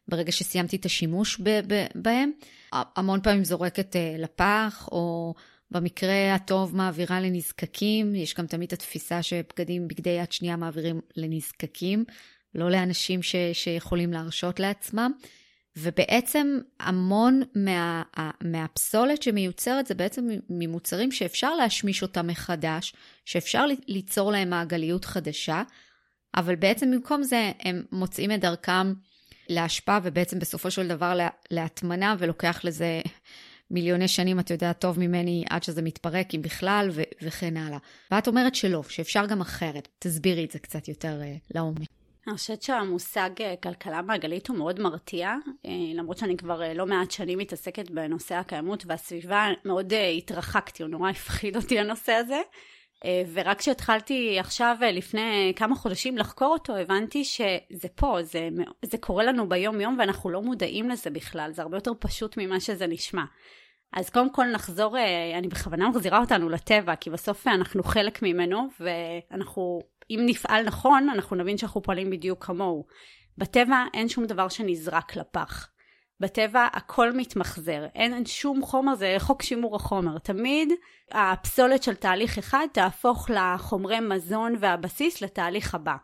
[0.08, 2.32] ברגע שסיימתי את השימוש ב- ב- בהם,
[2.72, 5.34] המון פעמים זורקת uh, לפח, או
[5.72, 8.16] במקרה הטוב מעבירה לנזקקים.
[8.16, 12.06] יש גם תמיד התפיסה שבגדים, בגדי יד שנייה מעבירים לנזקקים,
[12.56, 15.12] לא לאנשים ש- שיכולים להרשות לעצמם.
[15.78, 18.04] ובעצם המון מה,
[18.44, 22.94] מהפסולת שמיוצרת זה בעצם ממוצרים שאפשר להשמיש אותם מחדש,
[23.26, 25.64] שאפשר ליצור להם מעגליות חדשה,
[26.36, 28.94] אבל בעצם במקום זה הם מוצאים את דרכם
[29.50, 31.18] לאשפה ובעצם בסופו של דבר
[31.52, 33.02] להטמנה, ולוקח לזה
[33.72, 37.78] מיליוני שנים, את יודעת טוב ממני, עד שזה מתפרק, אם בכלל, ו- וכן הלאה.
[38.12, 39.88] ואת אומרת שלא, שאפשר גם אחרת.
[40.00, 41.88] תסבירי את זה קצת יותר uh, לעומק.
[42.28, 47.12] אני חושבת שהמושג אה, כלכלה מעגלית הוא מאוד מרתיע, אה, למרות שאני כבר לא מעט
[47.12, 52.42] שנים מתעסקת בנושא הקיימות והסביבה, מאוד התרחקתי, הוא נורא הפחיד אותי הנושא הזה.
[53.06, 58.50] אה, ורק כשהתחלתי עכשיו, אה, לפני כמה חודשים, לחקור אותו, הבנתי שזה פה, זה,
[58.86, 62.60] זה קורה לנו ביום יום ואנחנו לא מודעים לזה בכלל, זה הרבה יותר פשוט ממה
[62.60, 63.24] שזה נשמע.
[63.94, 68.68] אז קודם כל נחזור, אה, אני בכוונה מחזירה אותנו לטבע, כי בסוף אנחנו חלק ממנו,
[68.80, 72.86] ואנחנו, אם נפעל נכון, אנחנו נבין שאנחנו פועלים בדיוק כמוהו.
[73.38, 75.75] בטבע אין שום דבר שנזרק לפח.
[76.20, 80.18] בטבע הכל מתמחזר, אין, שום חומר, זה חוק שימור החומר.
[80.18, 80.74] תמיד
[81.12, 85.96] הפסולת של תהליך אחד תהפוך לחומרי מזון והבסיס לתהליך הבא.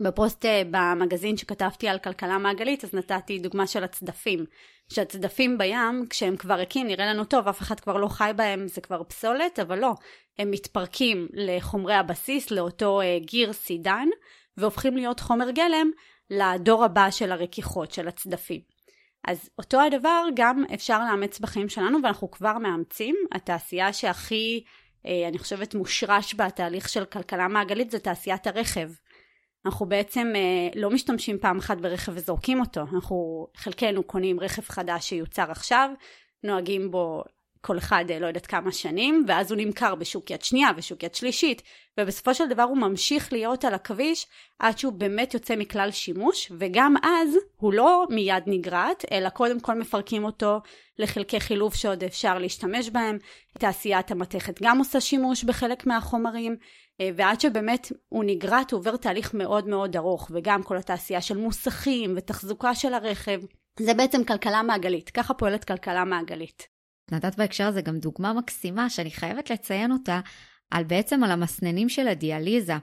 [0.00, 4.44] בפוסט אה, במגזין שכתבתי על כלכלה מעגלית, אז נתתי דוגמה של הצדפים.
[4.92, 8.80] שהצדפים בים, כשהם כבר ריקים, נראה לנו טוב, אף אחד כבר לא חי בהם, זה
[8.80, 9.94] כבר פסולת, אבל לא.
[10.38, 14.08] הם מתפרקים לחומרי הבסיס, לאותו אה, גיר סידן,
[14.56, 15.90] והופכים להיות חומר גלם
[16.30, 18.75] לדור הבא של הרכיכות, של הצדפים.
[19.26, 23.16] אז אותו הדבר גם אפשר לאמץ בחיים שלנו ואנחנו כבר מאמצים.
[23.32, 24.64] התעשייה שהכי,
[25.06, 28.90] אה, אני חושבת, מושרש בתהליך של כלכלה מעגלית זה תעשיית הרכב.
[29.66, 35.08] אנחנו בעצם אה, לא משתמשים פעם אחת ברכב וזורקים אותו, אנחנו חלקנו קונים רכב חדש
[35.08, 35.90] שיוצר עכשיו,
[36.44, 37.24] נוהגים בו
[37.60, 41.14] כל אחד אה, לא יודעת כמה שנים, ואז הוא נמכר בשוק יד שנייה ושוק יד
[41.14, 41.62] שלישית,
[42.00, 44.26] ובסופו של דבר הוא ממשיך להיות על הכביש
[44.58, 49.74] עד שהוא באמת יוצא מכלל שימוש, וגם אז הוא לא מיד נגרט, אלא קודם כל
[49.74, 50.60] מפרקים אותו
[50.98, 53.18] לחלקי חילוף שעוד אפשר להשתמש בהם.
[53.58, 56.56] תעשיית המתכת גם עושה שימוש בחלק מהחומרים,
[57.00, 61.36] אה, ועד שבאמת הוא נגרט הוא עובר תהליך מאוד מאוד ארוך, וגם כל התעשייה של
[61.36, 63.40] מוסכים ותחזוקה של הרכב.
[63.80, 66.75] זה בעצם כלכלה מעגלית, ככה פועלת כלכלה מעגלית.
[67.12, 70.20] נתת בהקשר הזה גם דוגמה מקסימה שאני חייבת לציין אותה,
[70.70, 72.74] על בעצם על המסננים של הדיאליזה.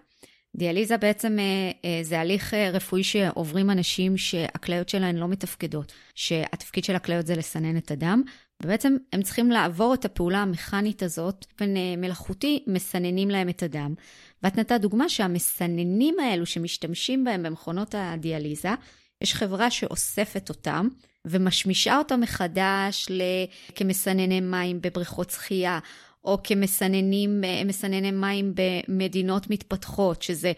[0.55, 6.83] דיאליזה בעצם אה, אה, זה הליך אה, רפואי שעוברים אנשים שהכליות שלהם לא מתפקדות, שהתפקיד
[6.83, 8.21] של הכליות זה לסנן את הדם,
[8.63, 13.93] ובעצם הם צריכים לעבור את הפעולה המכנית הזאת, באופן מלאכותי מסננים להם את הדם.
[14.43, 18.73] ואת נתת דוגמה שהמסננים האלו שמשתמשים בהם במכונות הדיאליזה,
[19.23, 20.87] יש חברה שאוספת אותם
[21.25, 23.07] ומשמישה אותם מחדש
[23.75, 25.79] כמסנני מים בבריכות שחייה,
[26.25, 30.51] או כמסנני מים במדינות מתפתחות, שזה...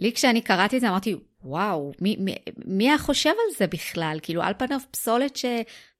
[0.00, 4.18] לי כשאני קראתי את זה אמרתי, וואו, מי, היה חושב על זה בכלל?
[4.22, 5.44] כאילו, על פניו פסולת, ש...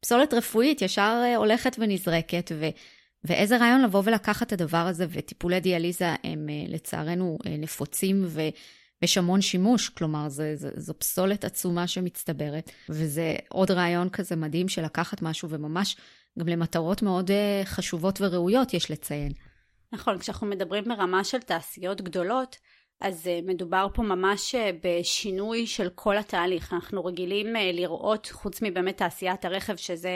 [0.00, 2.68] פסולת רפואית ישר אה, הולכת ונזרקת, ו...
[3.24, 8.26] ואיזה רעיון לבוא ולקחת את הדבר הזה, וטיפולי דיאליזה הם אה, לצערנו אה, נפוצים,
[9.04, 14.68] ויש המון שימוש, כלומר, זה, זה, זו פסולת עצומה שמצטברת, וזה עוד רעיון כזה מדהים
[14.68, 15.96] של לקחת משהו, וממש
[16.38, 17.30] גם למטרות מאוד
[17.64, 19.32] חשובות וראויות, יש לציין.
[19.92, 22.56] נכון, כשאנחנו מדברים ברמה של תעשיות גדולות,
[23.00, 26.72] אז uh, מדובר פה ממש uh, בשינוי של כל התהליך.
[26.72, 30.10] אנחנו רגילים לראות, חוץ מבאמת תעשיית הרכב, שזה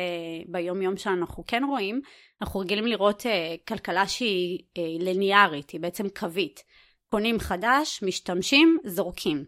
[0.46, 2.00] ביום יום שלנו אנחנו כן רואים,
[2.42, 3.26] אנחנו רגילים לראות
[3.68, 6.62] כלכלה שהיא ליניארית, היא בעצם קווית.
[7.10, 9.44] קונים חדש, משתמשים, זורקים.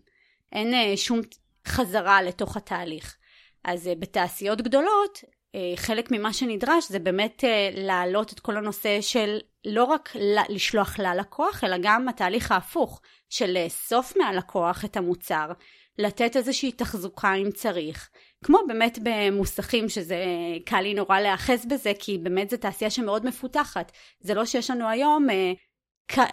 [0.53, 1.21] אין uh, שום
[1.67, 3.17] חזרה לתוך התהליך.
[3.65, 7.45] אז uh, בתעשיות גדולות, uh, חלק ממה שנדרש זה באמת
[7.77, 10.13] להעלות את כל הנושא של לא רק
[10.49, 13.01] לשלוח ללקוח, אלא גם התהליך ההפוך.
[13.31, 15.53] של לאסוף מהלקוח את המוצר,
[15.99, 18.11] לתת איזושהי תחזוקה אם צריך.
[18.45, 20.17] כמו באמת במוסכים, שזה
[20.65, 23.93] קל לי נורא להיאחז בזה, כי באמת זו תעשייה שמאוד מפותחת.
[24.21, 25.53] זה לא שיש לנו היום אה,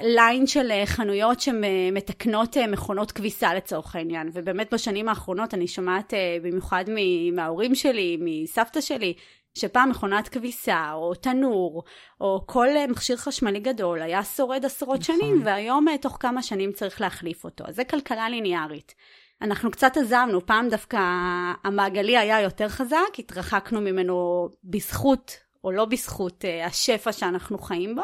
[0.01, 4.29] ליין של אה, חנויות שמתקנות אה, מכונות כביסה לצורך העניין.
[4.33, 6.85] ובאמת בשנים האחרונות אני שומעת אה, במיוחד
[7.33, 9.13] מההורים שלי, מסבתא שלי,
[9.53, 11.83] שפעם מכונת כביסה, או תנור,
[12.21, 15.15] או כל מכשיר חשמלי גדול היה שורד עשרות נכון.
[15.15, 17.63] שנים, והיום תוך כמה שנים צריך להחליף אותו.
[17.67, 18.95] אז זה כלכלה ליניארית.
[19.41, 20.97] אנחנו קצת עזבנו, פעם דווקא
[21.63, 28.03] המעגלי היה יותר חזק, התרחקנו ממנו בזכות או לא בזכות השפע שאנחנו חיים בו,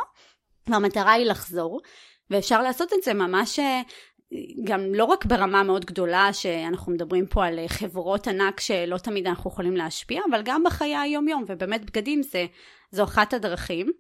[0.68, 1.82] והמטרה היא לחזור,
[2.30, 3.60] ואפשר לעשות את זה ממש
[4.64, 9.50] גם לא רק ברמה מאוד גדולה שאנחנו מדברים פה על חברות ענק שלא תמיד אנחנו
[9.50, 12.46] יכולים להשפיע, אבל גם בחיי היום יום, ובאמת בגדים זה,
[12.92, 13.92] זו אחת הדרכים.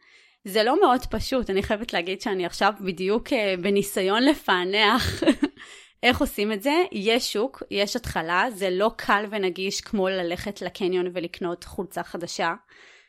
[0.45, 5.23] זה לא מאוד פשוט, אני חייבת להגיד שאני עכשיו בדיוק אה, בניסיון לפענח
[6.03, 6.83] איך עושים את זה.
[6.91, 12.53] יש שוק, יש התחלה, זה לא קל ונגיש כמו ללכת לקניון ולקנות חולצה חדשה.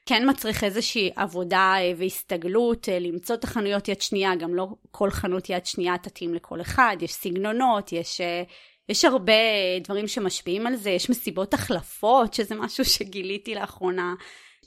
[0.07, 5.11] כן מצריך איזושהי עבודה אה, והסתגלות, אה, למצוא את החנויות יד שנייה, גם לא כל
[5.11, 8.43] חנות יד שנייה תתאים לכל אחד, יש סגנונות, יש, אה,
[8.89, 9.33] יש הרבה
[9.85, 14.15] דברים שמשפיעים על זה, יש מסיבות החלפות, שזה משהו שגיליתי לאחרונה.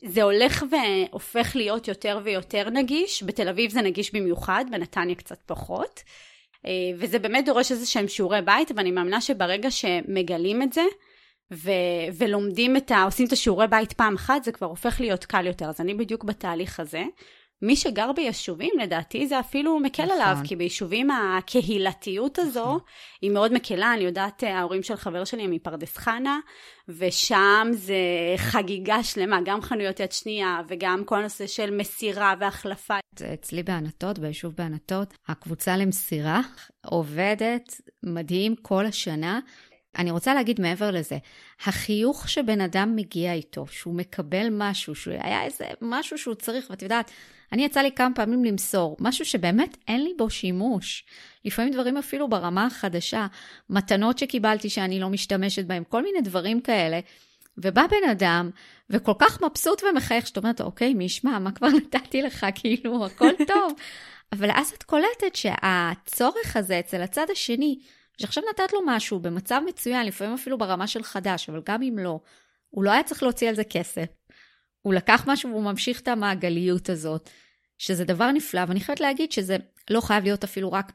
[0.06, 6.04] זה הולך והופך להיות יותר ויותר נגיש, בתל אביב זה נגיש במיוחד, בנתניה קצת פחות.
[6.98, 10.82] וזה באמת דורש איזה שהם שיעורי בית, ואני מאמינה שברגע שמגלים את זה,
[11.54, 11.72] ו-
[12.18, 13.04] ולומדים את ה...
[13.04, 15.66] עושים את השיעורי בית פעם אחת, זה כבר הופך להיות קל יותר.
[15.70, 17.04] אז אני בדיוק בתהליך הזה.
[17.62, 20.22] מי שגר ביישובים, לדעתי זה אפילו מקל נכון.
[20.22, 22.80] עליו, כי ביישובים הקהילתיות הזו נכון.
[23.22, 23.94] היא מאוד מקלה.
[23.94, 26.40] אני יודעת, ההורים של חבר שלי הם מפרדס חנה,
[26.88, 27.96] ושם זה
[28.38, 32.98] חגיגה שלמה, גם חנויות יד שנייה, וגם כל הנושא של מסירה והחלפה.
[33.34, 36.42] אצלי בענתות, ביישוב בענתות, הקבוצה למסירה
[36.86, 39.40] עובדת מדהים כל השנה.
[39.98, 41.18] אני רוצה להגיד מעבר לזה,
[41.66, 46.82] החיוך שבן אדם מגיע איתו, שהוא מקבל משהו, שהוא היה איזה משהו שהוא צריך, ואת
[46.82, 47.12] יודעת,
[47.52, 51.06] אני יצא לי כמה פעמים למסור, משהו שבאמת אין לי בו שימוש.
[51.46, 53.28] לפעמים דברים אפילו ברמה החדשה,
[53.70, 57.00] מתנות שקיבלתי שאני לא משתמשת בהן, כל מיני דברים כאלה.
[57.58, 58.50] ובא בן אדם,
[58.90, 63.32] וכל כך מבסוט ומחייך, שאת אומרת, אוקיי, מי ישמע, מה כבר נתתי לך, כאילו, הכל
[63.48, 63.74] טוב.
[64.32, 67.80] אבל אז את קולטת שהצורך הזה אצל הצד השני,
[68.22, 72.20] שעכשיו נתת לו משהו במצב מצוין, לפעמים אפילו ברמה של חדש, אבל גם אם לא,
[72.70, 74.06] הוא לא היה צריך להוציא על זה כסף.
[74.82, 77.30] הוא לקח משהו והוא ממשיך את המעגליות הזאת,
[77.78, 79.58] שזה דבר נפלא, ואני חייבת להגיד שזה
[79.90, 80.92] לא חייב להיות אפילו רק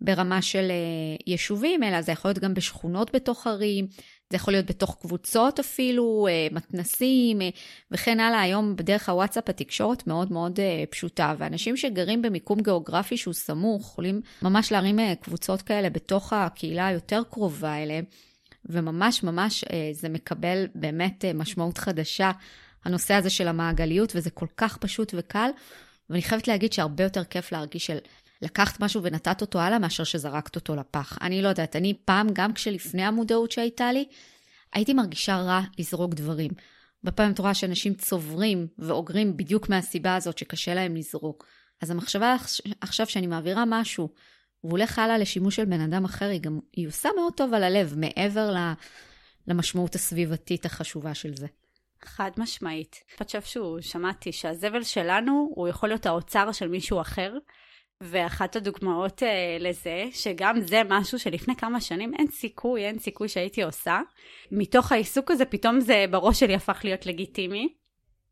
[0.00, 3.86] ברמה של אה, יישובים, אלא זה יכול להיות גם בשכונות בתוך ערים,
[4.30, 7.48] זה יכול להיות בתוך קבוצות אפילו, אה, מתנסים אה,
[7.90, 8.40] וכן הלאה.
[8.40, 14.20] היום בדרך הוואטסאפ התקשורת מאוד מאוד אה, פשוטה, ואנשים שגרים במיקום גיאוגרפי שהוא סמוך, יכולים
[14.42, 18.04] ממש להרים קבוצות כאלה בתוך הקהילה היותר קרובה אליהם,
[18.64, 22.30] וממש ממש זה מקבל באמת משמעות חדשה,
[22.84, 25.50] הנושא הזה של המעגליות, וזה כל כך פשוט וקל.
[26.10, 27.98] ואני חייבת להגיד שהרבה יותר כיף להרגיש של
[28.42, 31.18] לקחת משהו ונתת אותו הלאה, מאשר שזרקת אותו לפח.
[31.20, 34.04] אני לא יודעת, אני פעם, גם כשלפני המודעות שהייתה לי,
[34.72, 36.50] הייתי מרגישה רע לזרוק דברים.
[37.04, 41.46] בפעם את רואה שאנשים צוברים ואוגרים בדיוק מהסיבה הזאת שקשה להם לזרוק.
[41.80, 42.36] אז המחשבה
[42.80, 44.08] עכשיו שאני מעבירה משהו,
[44.64, 47.64] והוא הולך הלאה לשימוש של בן אדם אחר, היא גם, היא עושה מאוד טוב על
[47.64, 48.54] הלב, מעבר
[49.46, 51.46] למשמעות הסביבתית החשובה של זה.
[52.04, 52.96] חד משמעית.
[53.18, 57.34] אני חושב שהוא, שמעתי שהזבל שלנו הוא יכול להיות האוצר של מישהו אחר.
[58.00, 63.62] ואחת הדוגמאות אה, לזה, שגם זה משהו שלפני כמה שנים אין סיכוי, אין סיכוי שהייתי
[63.62, 64.00] עושה.
[64.52, 67.68] מתוך העיסוק הזה, פתאום זה בראש שלי הפך להיות לגיטימי.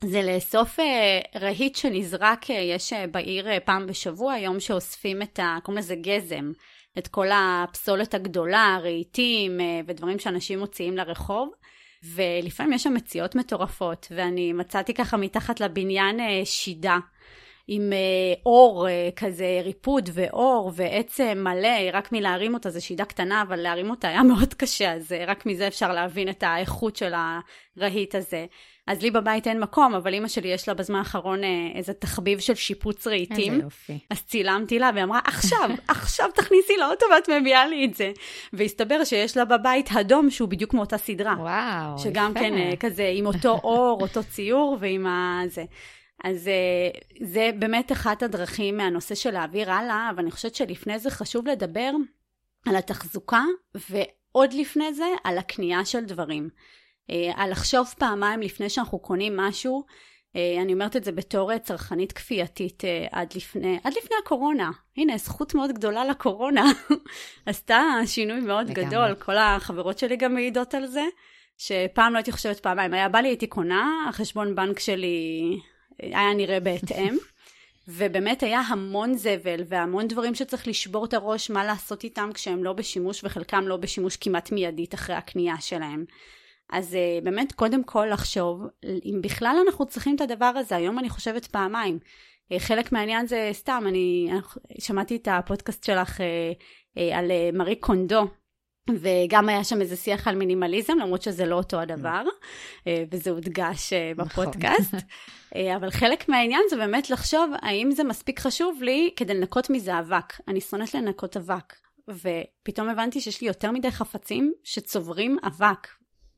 [0.05, 5.39] זה לאסוף אה, רהיט שנזרק, אה, יש אה, בעיר אה, פעם בשבוע, יום שאוספים את
[5.39, 5.59] ה...
[5.62, 6.53] קוראים לזה גזם.
[6.99, 11.53] את כל הפסולת הגדולה, רהיטים אה, ודברים שאנשים מוציאים לרחוב.
[12.14, 16.99] ולפעמים יש שם מציאות מטורפות, ואני מצאתי ככה מתחת לבניין שידה.
[17.69, 23.43] עם אה, אור אה, כזה, ריפוד ואור ועצם מלא, רק מלהרים אותה, זו שידה קטנה,
[23.43, 27.12] אבל להרים אותה היה מאוד קשה, אז אה, רק מזה אפשר להבין את האיכות של
[27.77, 28.47] הרהיט הזה.
[28.87, 31.41] אז לי בבית אין מקום, אבל אימא שלי יש לה בזמן האחרון
[31.75, 33.53] איזה תחביב של שיפוץ רהיטים.
[33.53, 33.99] איזה יופי.
[34.11, 38.12] אז צילמתי לה והיא אמרה, עכשיו, עכשיו תכניסי לאוטו ואת מביאה לי את זה.
[38.53, 41.35] והסתבר שיש לה בבית אדום שהוא בדיוק מאותה סדרה.
[41.39, 42.41] וואו, שגם יפה.
[42.41, 45.43] כן אה, כזה עם אותו אור, אותו ציור ועם ה...
[45.49, 45.64] זה.
[46.25, 51.11] אז אה, זה באמת אחת הדרכים מהנושא של להעביר הלאה, אבל אני חושבת שלפני זה
[51.11, 51.91] חשוב לדבר
[52.67, 53.43] על התחזוקה,
[53.91, 56.49] ועוד לפני זה על הקנייה של דברים.
[57.11, 59.85] אה, על לחשוב פעמיים לפני שאנחנו קונים משהו.
[60.37, 64.71] אה, אני אומרת את זה בתור צרכנית כפייתית עד לפני, עד לפני הקורונה.
[64.97, 66.64] הנה, זכות מאוד גדולה לקורונה.
[67.47, 68.87] עשתה שינוי מאוד לגמרי.
[68.87, 71.05] גדול, כל החברות שלי גם מעידות על זה,
[71.59, 72.95] שפעם לא הייתי חושבת פעמיים.
[72.95, 75.59] היה בא לי, הייתי קונה, החשבון בנק שלי
[76.03, 77.16] היה נראה בהתאם.
[77.88, 82.72] ובאמת היה המון זבל והמון דברים שצריך לשבור את הראש מה לעשות איתם כשהם לא
[82.72, 86.05] בשימוש וחלקם לא בשימוש כמעט מיידית אחרי הקנייה שלהם.
[86.70, 91.11] אז uh, באמת קודם כל לחשוב אם בכלל אנחנו צריכים את הדבר הזה, היום אני
[91.11, 91.99] חושבת פעמיים.
[92.53, 94.30] Uh, חלק מהעניין זה סתם, אני
[94.78, 98.26] שמעתי את הפודקאסט שלך uh, על מארי קונדו,
[98.91, 102.22] וגם היה שם איזה שיח על מינימליזם, למרות שזה לא אותו הדבר,
[102.87, 104.47] אה, וזה הודגש אה, נכון.
[104.47, 104.95] בפודקאסט.
[105.57, 109.99] אה, אבל חלק מהעניין זה באמת לחשוב האם זה מספיק חשוב לי כדי לנקות מזה
[109.99, 110.41] אבק.
[110.49, 111.74] אני שונאת לנקות אבק,
[112.09, 115.89] ופתאום הבנתי שיש לי יותר מדי חפצים שצוברים אבק.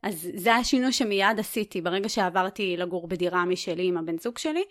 [0.03, 4.62] אז זה השינוי שמיד עשיתי ברגע שעברתי לגור בדירה משלי עם הבן זוג שלי.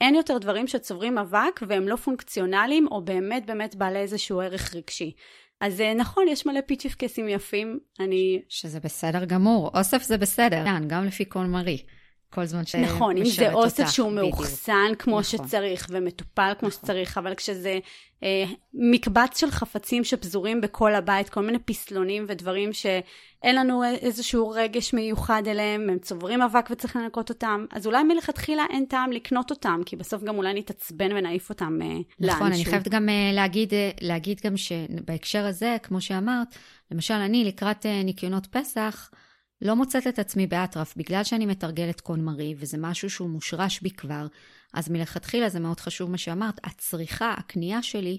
[0.00, 5.12] אין יותר דברים שצוברים אבק והם לא פונקציונליים או באמת באמת בעלי איזשהו ערך רגשי.
[5.60, 8.42] אז אה, נכון, יש מלא פיצ'יפקסים יפים, אני...
[8.48, 9.70] שזה בסדר גמור.
[9.74, 11.82] אוסף זה בסדר, כן, גם לפי כל מרי.
[12.30, 14.12] כל זמן שמשרת נכון, אם זה אוסף אותך, שהוא.
[14.12, 15.46] מאוחסן כמו נכון.
[15.46, 16.80] שצריך ומטופל כמו נכון.
[16.82, 17.78] שצריך, אבל כשזה
[18.22, 24.94] אה, מקבץ של חפצים שפזורים בכל הבית, כל מיני פסלונים ודברים שאין לנו איזשהו רגש
[24.94, 29.80] מיוחד אליהם, הם צוברים אבק וצריך לנקות אותם, אז אולי מלכתחילה אין טעם לקנות אותם,
[29.86, 31.86] כי בסוף גם אולי נתעצבן ונעיף אותם אה,
[32.20, 32.36] לאנשהו.
[32.36, 36.48] נכון, אני חייבת גם אה, להגיד, אה, להגיד גם שבהקשר הזה, כמו שאמרת,
[36.90, 39.10] למשל, אני לקראת אה, ניקיונות פסח,
[39.62, 43.90] לא מוצאת את עצמי באטרף, בגלל שאני מתרגלת קון מרי, וזה משהו שהוא מושרש בי
[43.90, 44.26] כבר,
[44.74, 48.18] אז מלכתחילה זה מאוד חשוב מה שאמרת, הצריכה, הקנייה שלי,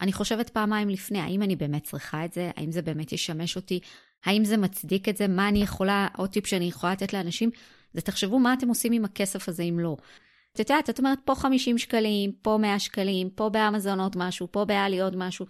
[0.00, 3.80] אני חושבת פעמיים לפני, האם אני באמת צריכה את זה, האם זה באמת ישמש אותי,
[4.24, 7.50] האם זה מצדיק את זה, מה אני יכולה, עוד טיפ שאני יכולה לתת לאנשים,
[7.94, 9.96] זה תחשבו מה אתם עושים עם הכסף הזה אם לא.
[10.52, 14.64] את יודעת, את אומרת פה 50 שקלים, פה 100 שקלים, פה באמזון עוד משהו, פה
[14.64, 15.46] באלי עוד משהו.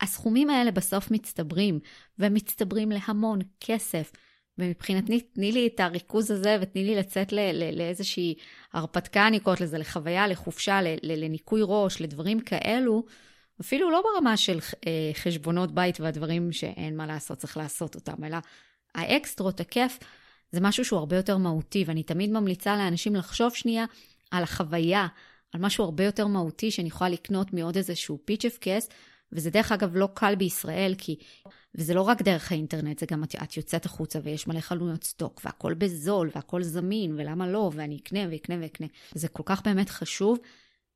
[0.00, 1.80] הסכומים האלה בסוף מצטברים,
[2.18, 4.12] והם מצטברים להמון כסף.
[4.58, 8.34] ומבחינתי, תני לי את הריכוז הזה ותני לי לצאת ל- ל- לאיזושהי
[8.72, 13.04] הרפתקה, אני קוראת לזה, לחוויה, לחופשה, ל- ל- לניקוי ראש, לדברים כאלו,
[13.60, 18.36] אפילו לא ברמה של אה, חשבונות בית והדברים שאין מה לעשות, צריך לעשות אותם, אלא
[18.94, 19.98] האקסטרות, הכיף,
[20.52, 23.84] זה משהו שהוא הרבה יותר מהותי, ואני תמיד ממליצה לאנשים לחשוב שנייה
[24.30, 25.06] על החוויה,
[25.52, 28.88] על משהו הרבה יותר מהותי שאני יכולה לקנות מעוד איזשהו פיצ'ף קס,
[29.32, 31.16] וזה דרך אגב לא קל בישראל, כי...
[31.74, 35.40] וזה לא רק דרך האינטרנט, זה גם את, את יוצאת החוצה ויש מלא חלונות סטוק,
[35.44, 38.86] והכל בזול, והכל זמין, ולמה לא, ואני אקנה ואקנה ואקנה.
[39.14, 40.38] זה כל כך באמת חשוב,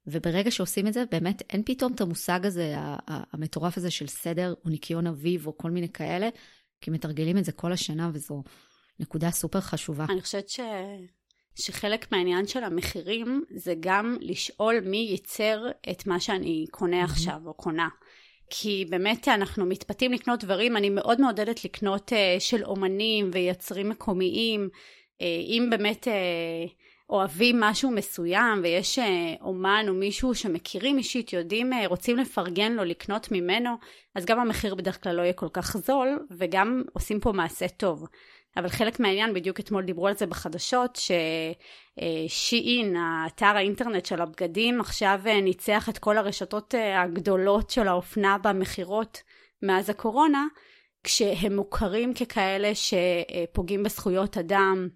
[0.07, 2.75] וברגע שעושים את זה, באמת אין פתאום את המושג הזה,
[3.07, 6.29] המטורף הזה של סדר, או ניקיון אביב, או כל מיני כאלה,
[6.81, 8.43] כי מתרגלים את זה כל השנה, וזו
[9.01, 10.07] נקודה סופר חשובה.
[10.11, 10.61] אני חושבת ש...
[11.55, 17.55] שחלק מהעניין של המחירים זה גם לשאול מי ייצר את מה שאני קונה עכשיו או
[17.55, 17.89] קונה.
[18.51, 24.69] כי באמת אנחנו מתפתים לקנות דברים, אני מאוד מעודדת לקנות uh, של אומנים ויצרים מקומיים.
[24.73, 26.71] Uh, אם באמת uh,
[27.11, 28.99] אוהבים משהו מסוים ויש
[29.41, 33.71] אומן או מישהו שמכירים אישית, יודעים, רוצים לפרגן לו, לקנות ממנו,
[34.15, 38.07] אז גם המחיר בדרך כלל לא יהיה כל כך זול, וגם עושים פה מעשה טוב.
[38.57, 40.99] אבל חלק מהעניין, בדיוק אתמול דיברו על זה בחדשות,
[42.29, 48.39] ששיעין, האתר האינטרנט של הבגדים, עכשיו אה, ניצח את כל הרשתות אה, הגדולות של האופנה
[48.39, 49.23] במכירות
[49.63, 50.47] מאז הקורונה,
[51.05, 54.89] כשהם מוכרים ככאלה שפוגעים בזכויות אדם,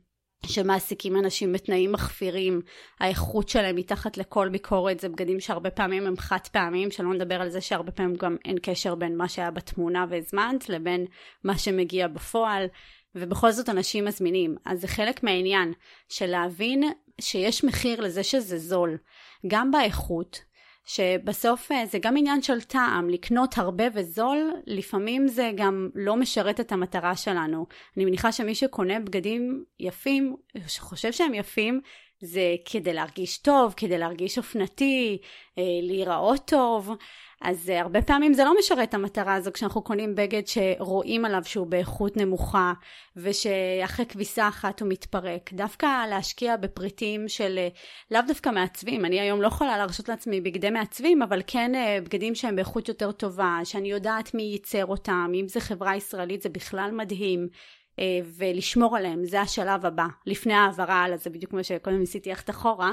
[0.47, 2.61] שמעסיקים אנשים בתנאים מחפירים,
[3.01, 7.49] האיכות שלהם מתחת לכל ביקורת, זה בגדים שהרבה פעמים הם חד פעמים, שלא נדבר על
[7.49, 11.07] זה שהרבה פעמים גם אין קשר בין מה שהיה בתמונה והזמנת לבין
[11.45, 12.67] מה שמגיע בפועל,
[13.15, 14.57] ובכל זאת אנשים מזמינים.
[14.65, 15.73] אז זה חלק מהעניין
[16.09, 16.83] של להבין
[17.21, 18.99] שיש מחיר לזה שזה זול,
[19.47, 20.43] גם באיכות,
[20.85, 26.61] שבסוף אה, זה גם עניין של טעם, לקנות הרבה וזול, לפעמים זה גם לא משרת
[26.61, 27.67] את המטרה שלנו.
[27.97, 30.37] אני מניחה שמי שקונה בגדים יפים,
[30.67, 31.81] שחושב שהם יפים,
[32.21, 35.19] זה כדי להרגיש טוב, כדי להרגיש אופנתי,
[35.59, 36.91] אה, להיראות טוב.
[37.43, 41.43] אז uh, הרבה פעמים זה לא משרת את המטרה הזו כשאנחנו קונים בגד שרואים עליו
[41.45, 42.73] שהוא באיכות נמוכה
[43.17, 45.53] ושאחרי כביסה אחת הוא מתפרק.
[45.53, 47.79] דווקא להשקיע בפריטים של uh,
[48.11, 52.35] לאו דווקא מעצבים, אני היום לא יכולה להרשות לעצמי בגדי מעצבים, אבל כן uh, בגדים
[52.35, 56.91] שהם באיכות יותר טובה, שאני יודעת מי ייצר אותם, אם זה חברה ישראלית זה בכלל
[56.93, 57.49] מדהים.
[58.37, 62.93] ולשמור עליהם, זה השלב הבא, לפני העברה הלאה, זה בדיוק כמו שקודם ניסיתי ללכת אחורה,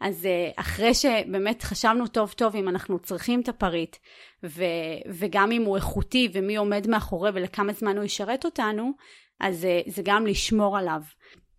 [0.00, 3.96] אז אה, אחרי שבאמת חשבנו טוב טוב אם אנחנו צריכים את הפריט,
[4.44, 4.64] ו,
[5.08, 8.92] וגם אם הוא איכותי ומי עומד מאחורי ולכמה זמן הוא ישרת אותנו,
[9.40, 11.00] אז אה, זה גם לשמור עליו.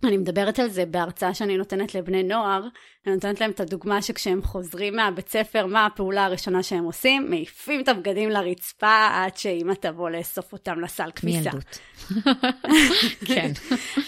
[0.07, 2.61] אני מדברת על זה בהרצאה שאני נותנת לבני נוער,
[3.07, 7.29] אני נותנת להם את הדוגמה שכשהם חוזרים מהבית ספר, מה הפעולה הראשונה שהם עושים?
[7.29, 11.39] מעיפים את הבגדים לרצפה עד שאמא תבוא לאסוף אותם לסל כביסה.
[11.39, 11.79] מילדות.
[13.27, 13.51] כן.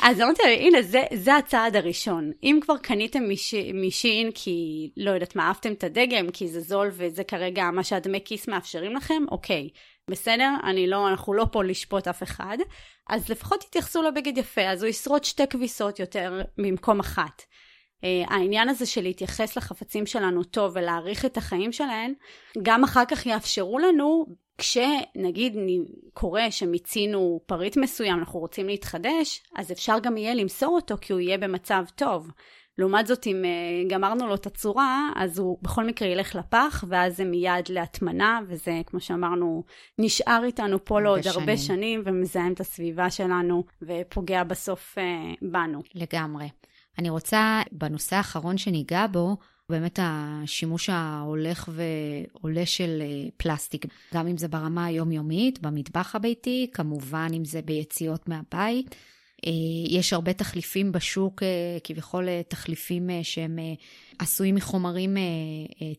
[0.02, 2.32] אז אמרתי להם, הנה, זה, זה הצעד הראשון.
[2.44, 3.24] אם כבר קניתם
[3.74, 7.84] מ Shein כי, לא יודעת מה, אהבתם את הדגם, כי זה זול וזה כרגע מה
[7.84, 9.70] שהדמי כיס מאפשרים לכם, אוקיי.
[10.10, 10.54] בסדר?
[10.64, 12.58] אני לא, אנחנו לא פה לשפוט אף אחד.
[13.10, 17.42] אז לפחות תתייחסו לבגד יפה, אז הוא ישרוד שתי כביסות יותר במקום אחת.
[18.02, 22.14] אה, העניין הזה של להתייחס לחפצים שלנו טוב ולהעריך את החיים שלהם,
[22.64, 24.26] גם אחר כך יאפשרו לנו,
[24.58, 25.56] כשנגיד
[26.14, 31.20] קורה שמיצינו פריט מסוים, אנחנו רוצים להתחדש, אז אפשר גם יהיה למסור אותו כי הוא
[31.20, 32.32] יהיה במצב טוב.
[32.78, 37.18] לעומת זאת, אם uh, גמרנו לו את הצורה, אז הוא בכל מקרה ילך לפח, ואז
[37.18, 39.64] זה מיד להטמנה, וזה, כמו שאמרנו,
[39.98, 41.40] נשאר איתנו פה לעוד שנים.
[41.40, 45.82] הרבה שנים, ומזהם את הסביבה שלנו, ופוגע בסוף uh, בנו.
[45.96, 46.50] לגמרי.
[47.00, 49.38] אני רוצה, בנושא האחרון שניגע בו,
[49.70, 57.28] באמת השימוש ההולך ועולה של אה, פלסטיק, גם אם זה ברמה היומיומית, במטבח הביתי, כמובן
[57.34, 58.96] אם זה ביציאות מהבית.
[59.46, 59.52] אה,
[59.90, 63.60] יש הרבה תחליפים בשוק, אה, כביכול אה, תחליפים שהם
[64.20, 65.18] עשויים מחומרים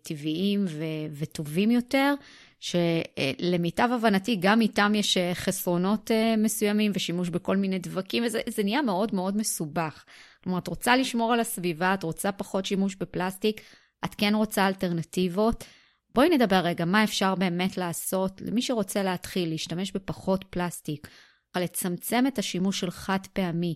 [0.03, 0.65] טבעיים
[1.13, 2.15] וטובים יותר,
[2.61, 9.37] שלמיטב הבנתי גם איתם יש חסרונות מסוימים ושימוש בכל מיני דבקים, וזה נהיה מאוד מאוד
[9.37, 10.05] מסובך.
[10.45, 13.61] כלומר, את רוצה לשמור על הסביבה, את רוצה פחות שימוש בפלסטיק,
[14.05, 15.65] את כן רוצה אלטרנטיבות.
[16.15, 21.09] בואי נדבר רגע מה אפשר באמת לעשות למי שרוצה להתחיל להשתמש בפחות פלסטיק.
[21.59, 23.75] לצמצם את השימוש של חד פעמי.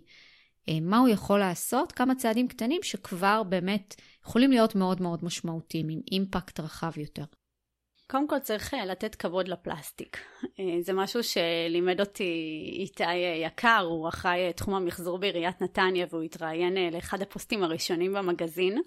[0.68, 1.92] אה, מה הוא יכול לעשות?
[1.92, 7.24] כמה צעדים קטנים שכבר באמת יכולים להיות מאוד מאוד משמעותיים, עם אימפקט רחב יותר.
[8.10, 10.18] קודם כל צריך אה, לתת כבוד לפלסטיק.
[10.60, 12.32] אה, זה משהו שלימד אותי
[12.78, 13.14] איתי
[13.46, 18.78] יקר, הוא אחראי תחום המחזור בעיריית נתניה והוא התראיין לאחד הפוסטים הראשונים במגזין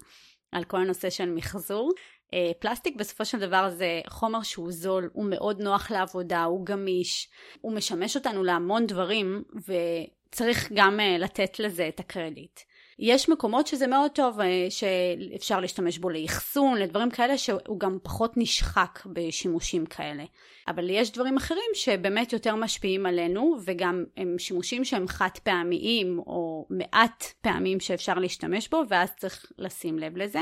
[0.52, 1.92] על כל הנושא של מחזור.
[2.34, 7.28] אה, פלסטיק בסופו של דבר זה חומר שהוא זול, הוא מאוד נוח לעבודה, הוא גמיש,
[7.60, 12.60] הוא משמש אותנו להמון דברים וצריך גם אה, לתת לזה את הקרדיט.
[12.98, 18.32] יש מקומות שזה מאוד טוב, אה, שאפשר להשתמש בו לאחסון, לדברים כאלה שהוא גם פחות
[18.36, 20.24] נשחק בשימושים כאלה.
[20.68, 26.66] אבל יש דברים אחרים שבאמת יותר משפיעים עלינו, וגם הם שימושים שהם חד פעמיים, או
[26.70, 30.40] מעט פעמים שאפשר להשתמש בו, ואז צריך לשים לב לזה.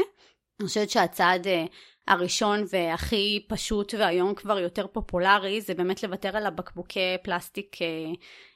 [0.60, 1.64] אני חושבת שהצעד אה,
[2.08, 7.86] הראשון והכי פשוט והיום כבר יותר פופולרי זה באמת לוותר על הבקבוקי פלסטיק אה,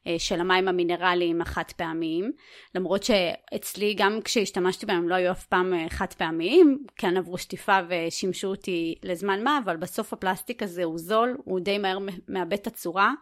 [0.07, 2.33] אה, של המים המינרליים החד פעמיים
[2.75, 8.49] למרות שאצלי גם כשהשתמשתי בהם לא היו אף פעם חד פעמיים כן עברו שטיפה ושימשו
[8.49, 13.13] אותי לזמן מה אבל בסוף הפלסטיק הזה הוא זול הוא די מהר מאבד את הצורה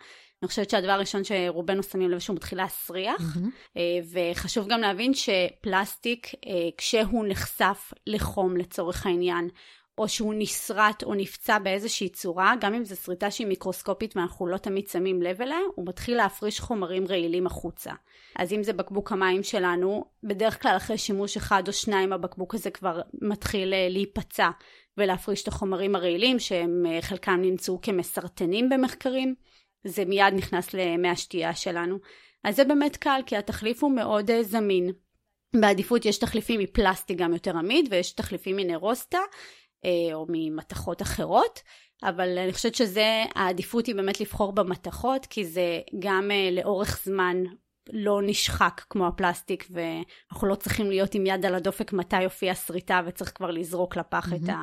[0.43, 3.79] אני חושבת שהדבר הראשון שרובנו שמים לב שהוא מתחיל להסריח, mm-hmm.
[4.13, 9.49] וחשוב גם להבין שפלסטיק, אה, כשהוא נחשף לחום לצורך העניין,
[9.99, 14.57] או שהוא נסרט או נפצע באיזושהי צורה, גם אם זו שריטה שהיא מיקרוסקופית ואנחנו לא
[14.57, 17.93] תמיד שמים לב אליה, הוא מתחיל להפריש חומרים רעילים החוצה.
[18.37, 22.71] אז אם זה בקבוק המים שלנו, בדרך כלל אחרי שימוש אחד או שניים הבקבוק הזה
[22.71, 24.51] כבר מתחיל אה, להיפצע
[24.99, 29.35] ולהפריש את החומרים הרעילים, שהם חלקם נמצאו כמסרטנים במחקרים.
[29.87, 31.99] זה מיד נכנס למי השתייה שלנו.
[32.45, 34.91] אז זה באמת קל, כי התחליף הוא מאוד uh, זמין.
[35.61, 41.63] בעדיפות יש תחליפים מפלסטיק גם יותר עמיד, ויש תחליפים מנרוסטה, uh, או ממתכות אחרות,
[42.03, 47.43] אבל אני חושבת שזה, העדיפות היא באמת לבחור במתכות, כי זה גם uh, לאורך זמן
[47.93, 53.01] לא נשחק כמו הפלסטיק ואנחנו לא צריכים להיות עם יד על הדופק מתי יופיע שריטה
[53.07, 54.37] וצריך כבר לזרוק לפח mm-hmm.
[54.45, 54.61] את, ה,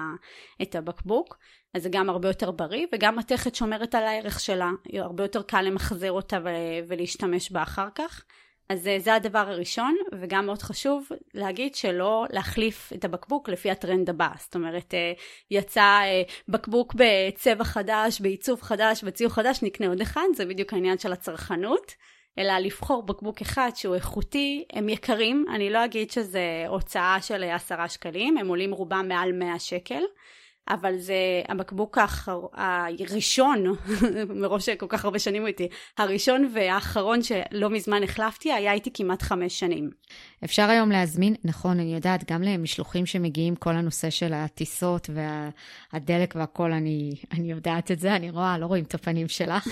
[0.62, 1.38] את הבקבוק.
[1.74, 5.62] אז זה גם הרבה יותר בריא וגם מתכת שומרת על הערך שלה, הרבה יותר קל
[5.62, 6.40] למחזר אותה
[6.88, 8.24] ולהשתמש בה אחר כך.
[8.70, 14.10] אז אה, זה הדבר הראשון, וגם מאוד חשוב להגיד שלא להחליף את הבקבוק לפי הטרנד
[14.10, 14.30] הבא.
[14.40, 15.14] זאת אומרת, אה,
[15.52, 20.98] יצא אה, בקבוק בצבע חדש, בעיצוב חדש, בציור חדש, נקנה עוד אחד, זה בדיוק העניין
[20.98, 21.96] של הצרכנות.
[22.38, 27.90] אלא לבחור בקבוק אחד שהוא איכותי, הם יקרים, אני לא אגיד שזה הוצאה של עשרה
[27.90, 30.04] שקלים, הם עולים רובם מעל 100 שקל.
[30.70, 31.16] אבל זה
[31.50, 32.40] הבקבוק האחר...
[32.54, 33.64] הראשון,
[34.42, 39.22] מראש כל כך הרבה שנים הוא איתי, הראשון והאחרון שלא מזמן החלפתי, היה איתי כמעט
[39.22, 39.90] חמש שנים.
[40.44, 45.10] אפשר היום להזמין, נכון, אני יודעת, גם למשלוחים שמגיעים, כל הנושא של הטיסות
[45.94, 46.44] והדלק וה...
[46.44, 49.68] והכול, אני, אני יודעת את זה, אני רואה, לא רואים את הפנים שלך.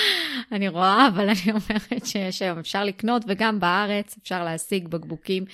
[0.52, 5.44] אני רואה, אבל אני אומרת שיש היום, אפשר לקנות, וגם בארץ אפשר להשיג בקבוקים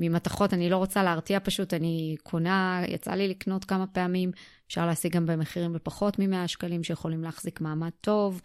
[0.00, 4.30] ממתכות, אני לא רוצה להרתיע פשוט, אני קונה, יצא לי לקנות כמה פעמים,
[4.66, 8.40] אפשר להשיג גם במחירים בפחות מ-100 שקלים, שיכולים להחזיק מעמד טוב,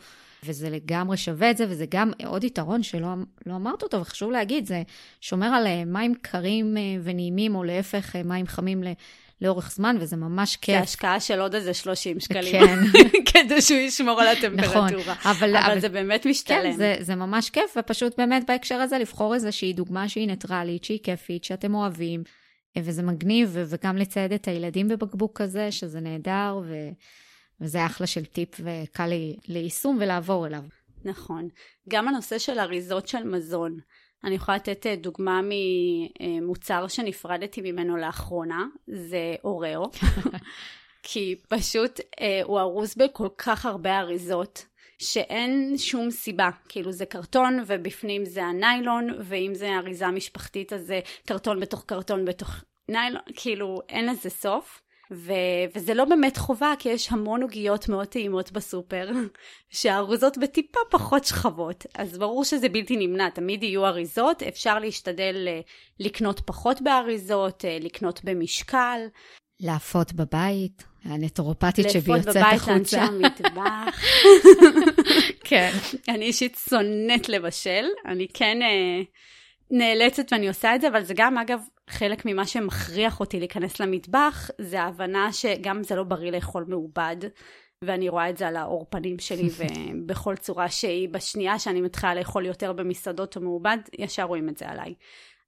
[0.45, 3.14] וזה לגמרי שווה את זה, וזה גם עוד יתרון שלא
[3.45, 4.84] לא אמרת אותו, וחשוב להגיד, זה
[5.22, 8.84] שומר על אה, מים קרים אה, ונעימים, או להפך, אה, מים חמים
[9.42, 10.76] לאורך זמן, וזה ממש כיף.
[10.76, 12.52] זה השקעה של עוד איזה 30 שקלים.
[12.52, 12.80] כן.
[13.34, 14.90] כדי שהוא ישמור על הטמפרטורה.
[14.92, 15.32] נכון.
[15.32, 16.72] אבל, אבל, אבל זה באמת משתלם.
[16.72, 21.00] כן, זה, זה ממש כיף, ופשוט באמת בהקשר הזה לבחור איזושהי דוגמה שהיא ניטרלית, שהיא
[21.04, 22.24] כיפית, שאתם אוהבים,
[22.78, 26.76] וזה מגניב, וגם לצייד את הילדים בבקבוק כזה, שזה נהדר, ו...
[27.62, 29.10] וזה אחלה של טיפ וקל
[29.48, 30.64] ליישום ולעבור אליו.
[31.06, 31.48] נכון.
[31.90, 33.80] גם הנושא של אריזות של מזון.
[34.26, 39.90] אני יכולה לתת אה, דוגמה ממוצר שנפרדתי ממנו לאחרונה, זה אוראו,
[41.04, 44.66] כי פשוט אה, הוא ארוז בכל כך הרבה אריזות.
[44.98, 51.00] שאין שום סיבה, כאילו זה קרטון ובפנים זה הניילון, ואם זה אריזה משפחתית אז זה
[51.26, 54.82] קרטון בתוך קרטון בתוך ניילון, כאילו אין לזה סוף.
[55.12, 59.10] ו- וזה לא באמת חובה, כי יש המון עוגיות מאוד טעימות בסופר,
[59.70, 65.60] שהארוזות בטיפה פחות שכבות, אז ברור שזה בלתי נמנע, תמיד יהיו אריזות, אפשר להשתדל אה,
[65.99, 68.99] לקנות פחות באריזות, אה, לקנות במשקל.
[69.60, 72.51] לאפות בבית, הנטורופטית שבי יוצאת החוצה.
[72.51, 73.99] לאפות בבית, לאנשי המטבח.
[75.49, 75.72] כן.
[76.10, 79.03] אני אישית שונאת לבשל, אני כן אה,
[79.72, 81.60] נאלצת ואני עושה את זה, אבל זה גם אגב
[81.90, 87.18] חלק ממה שמכריח אותי להיכנס למטבח, זה ההבנה שגם זה לא בריא לאכול מעובד,
[87.82, 92.46] ואני רואה את זה על העור פנים שלי ובכל צורה שהיא, בשנייה שאני מתחילה לאכול
[92.46, 94.94] יותר במסעדות או מעובד, ישר רואים את זה עליי.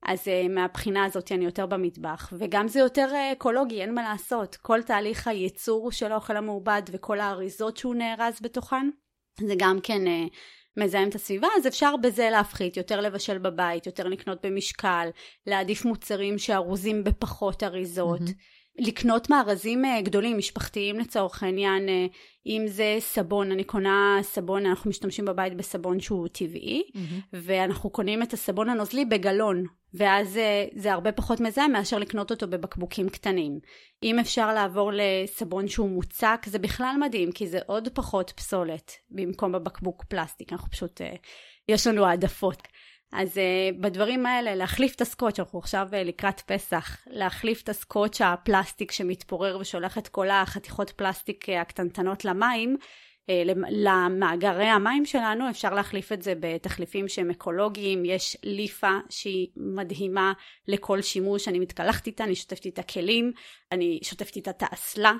[0.06, 4.56] אז uh, מהבחינה הזאת אני יותר במטבח, וגם זה יותר uh, אקולוגי, אין מה לעשות.
[4.56, 8.90] כל תהליך הייצור של האוכל המעובד וכל האריזות שהוא נארז בתוכן,
[9.40, 10.34] זה גם כן uh,
[10.78, 15.10] מזהם את הסביבה, אז אפשר בזה להפחית, יותר לבשל בבית, יותר לקנות במשקל,
[15.48, 18.20] להעדיף מוצרים שארוזים בפחות אריזות.
[18.22, 18.57] Mm-hmm.
[18.80, 22.06] לקנות מארזים אה, גדולים, משפחתיים לצורך העניין, אה,
[22.46, 27.00] אם זה סבון, אני קונה סבון, אנחנו משתמשים בבית בסבון שהוא טבעי, mm-hmm.
[27.34, 29.64] ואנחנו קונים את הסבון הנוזלי בגלון,
[29.94, 33.60] ואז זה, אה, זה הרבה פחות מזהם מאשר לקנות אותו בבקבוקים קטנים.
[34.04, 39.52] אם אפשר לעבור לסבון שהוא מוצק, זה בכלל מדהים, כי זה עוד פחות פסולת במקום
[39.52, 41.02] בבקבוק פלסטיק, אנחנו פשוט,
[41.70, 42.68] יש לנו העדפות.
[43.12, 48.22] אז uh, בדברים האלה, להחליף את הסקוץ', אנחנו עכשיו uh, לקראת פסח, להחליף את הסקוץ'
[48.22, 53.32] הפלסטיק שמתפורר ושולח את כל החתיכות פלסטיק uh, הקטנטנות למים, uh,
[53.70, 60.34] למאגרי המים שלנו, אפשר להחליף את זה בתחליפים שהם אקולוגיים, יש ליפה שהיא מדהימה
[60.68, 63.32] לכל שימוש, אני מתקלחת איתה, אני שוטפת איתה כלים,
[63.72, 65.14] אני שוטפת איתה את האסלה,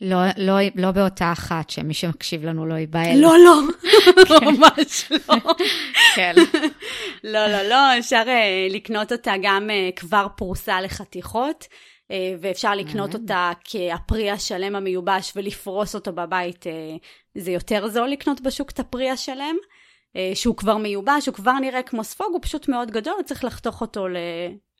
[0.00, 3.18] לא, לא, לא באותה אחת, שמי שמקשיב לנו לא ייבהל.
[3.18, 3.60] לא, לא,
[4.50, 5.54] ממש לא.
[6.16, 6.34] כן.
[7.24, 13.14] לא, לא, לא, אפשר uh, לקנות אותה גם uh, כבר פרוסה לחתיכות, uh, ואפשר לקנות
[13.14, 16.64] אותה כהפרי השלם המיובש ולפרוס אותו בבית.
[17.34, 19.56] זה יותר זול לקנות בשוק את הפרי השלם,
[20.34, 24.06] שהוא כבר מיובש, הוא כבר נראה כמו ספוג, הוא פשוט מאוד גדול, צריך לחתוך אותו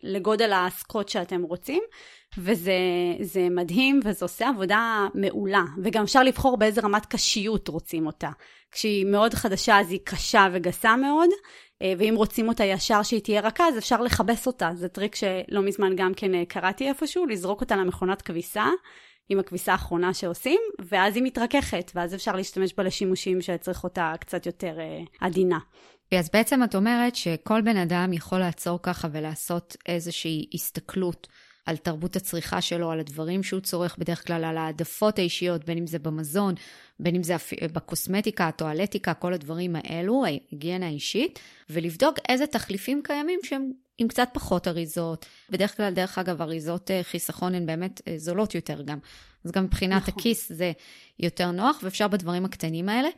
[0.02, 1.82] לגודל הסקוט שאתם רוצים.
[2.38, 5.64] וזה מדהים, וזה עושה עבודה מעולה.
[5.82, 8.30] וגם אפשר לבחור באיזה רמת קשיות רוצים אותה.
[8.72, 11.28] כשהיא מאוד חדשה אז היא קשה וגסה מאוד,
[11.82, 14.70] אה, ואם רוצים אותה ישר שהיא תהיה רכה, אז אפשר לכבס אותה.
[14.74, 18.66] זה טריק שלא מזמן גם כן אה, קראתי איפשהו, לזרוק אותה למכונת כביסה.
[19.28, 24.46] עם הכביסה האחרונה שעושים, ואז היא מתרככת, ואז אפשר להשתמש בה לשימושים שצריך אותה קצת
[24.46, 25.58] יותר אה, עדינה.
[26.18, 31.26] אז בעצם את אומרת שכל בן אדם יכול לעצור ככה ולעשות איזושהי הסתכלות
[31.66, 35.86] על תרבות הצריכה שלו, על הדברים שהוא צורך, בדרך כלל על העדפות האישיות, בין אם
[35.86, 36.54] זה במזון,
[37.00, 37.36] בין אם זה
[37.72, 41.38] בקוסמטיקה, הטואלטיקה, כל הדברים האלו, ההיגיינה האישית,
[41.70, 45.26] ולבדוק איזה תחליפים קיימים שהם עם קצת פחות אריזות.
[45.50, 48.98] בדרך כלל, דרך אגב, אריזות אה, חיסכון הן באמת אה, זולות יותר גם.
[49.44, 50.14] אז גם מבחינת נכון.
[50.16, 50.72] הכיס זה
[51.20, 53.08] יותר נוח, ואפשר בדברים הקטנים האלה.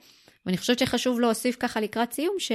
[0.46, 2.52] ואני חושבת שחשוב להוסיף ככה לקראת סיום, ש...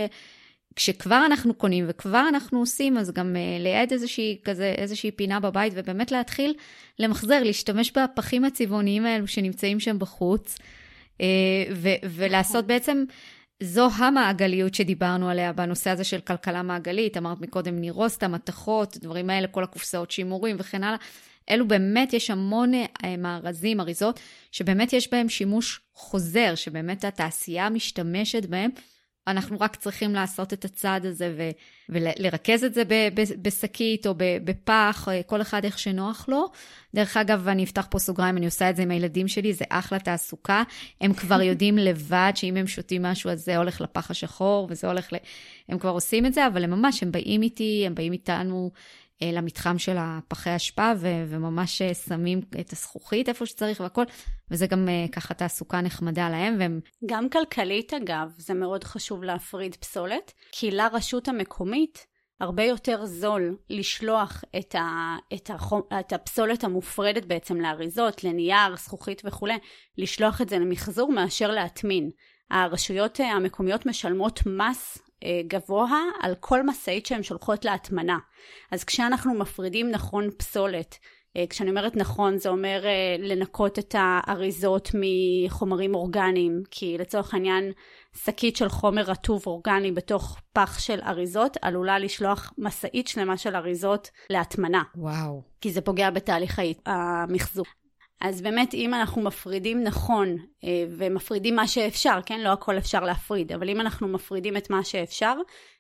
[0.75, 5.73] כשכבר אנחנו קונים וכבר אנחנו עושים, אז גם uh, ליד איזושהי, כזה, איזושהי פינה בבית,
[5.75, 6.53] ובאמת להתחיל
[6.99, 10.57] למחזר, להשתמש בפחים הצבעוניים האלו שנמצאים שם בחוץ,
[11.17, 11.21] uh,
[11.75, 13.03] ו- ולעשות בעצם,
[13.63, 17.17] זו המעגליות שדיברנו עליה בנושא הזה של כלכלה מעגלית.
[17.17, 20.97] אמרת מקודם נירוסטה, מתכות, דברים האלה, כל הקופסאות שימורים וכן הלאה.
[21.49, 24.19] אלו באמת, יש המון uh, מארזים, אריזות,
[24.51, 28.71] שבאמת יש בהם שימוש חוזר, שבאמת התעשייה משתמשת בהם.
[29.27, 31.49] אנחנו רק צריכים לעשות את הצעד הזה ו-
[31.89, 32.83] ולרכז את זה
[33.41, 36.51] בשקית או בפח, כל אחד איך שנוח לו.
[36.95, 39.99] דרך אגב, אני אפתח פה סוגריים, אני עושה את זה עם הילדים שלי, זה אחלה
[39.99, 40.63] תעסוקה.
[41.01, 45.13] הם כבר יודעים לבד שאם הם שותים משהו, אז זה הולך לפח השחור וזה הולך
[45.13, 45.15] ל...
[45.69, 48.79] הם כבר עושים את זה, אבל הם ממש, הם באים איתי, הם באים איתנו אה,
[49.23, 54.03] למתחם של הפחי אשפה, ו- וממש אה, שמים את הזכוכית איפה שצריך והכל,
[54.51, 56.55] וזה גם אה, ככה תעסוקה נחמדה להם.
[56.59, 56.79] והם...
[57.05, 62.05] גם כלכלית אגב, זה מאוד חשוב להפריד פסולת, כי לרשות המקומית
[62.39, 69.21] הרבה יותר זול לשלוח את, ה, את, החום, את הפסולת המופרדת בעצם לאריזות, לנייר, זכוכית
[69.25, 69.57] וכולי,
[69.97, 72.09] לשלוח את זה למחזור מאשר להטמין.
[72.51, 75.01] הרשויות המקומיות משלמות מס אה,
[75.47, 78.17] גבוה על כל משאית שהן שולחות להטמנה.
[78.71, 80.97] אז כשאנחנו מפרידים נכון פסולת,
[81.37, 87.71] אה, כשאני אומרת נכון זה אומר אה, לנקות את האריזות מחומרים אורגניים, כי לצורך העניין
[88.13, 94.09] שקית של חומר רטוב אורגני בתוך פח של אריזות עלולה לשלוח משאית שלמה של אריזות
[94.29, 94.83] להטמנה.
[94.95, 95.41] וואו.
[95.61, 97.65] כי זה פוגע בתהליך המחזור.
[98.21, 102.39] אז באמת אם אנחנו מפרידים נכון אה, ומפרידים מה שאפשר, כן?
[102.39, 105.35] לא הכל אפשר להפריד, אבל אם אנחנו מפרידים את מה שאפשר,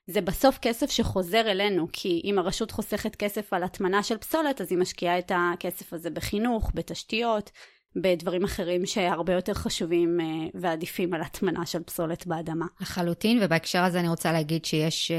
[0.07, 4.71] זה בסוף כסף שחוזר אלינו, כי אם הרשות חוסכת כסף על הטמנה של פסולת, אז
[4.71, 7.51] היא משקיעה את הכסף הזה בחינוך, בתשתיות,
[7.95, 12.65] בדברים אחרים שהרבה יותר חשובים אה, ועדיפים על הטמנה של פסולת באדמה.
[12.81, 15.17] לחלוטין, ובהקשר הזה אני רוצה להגיד שיש אה,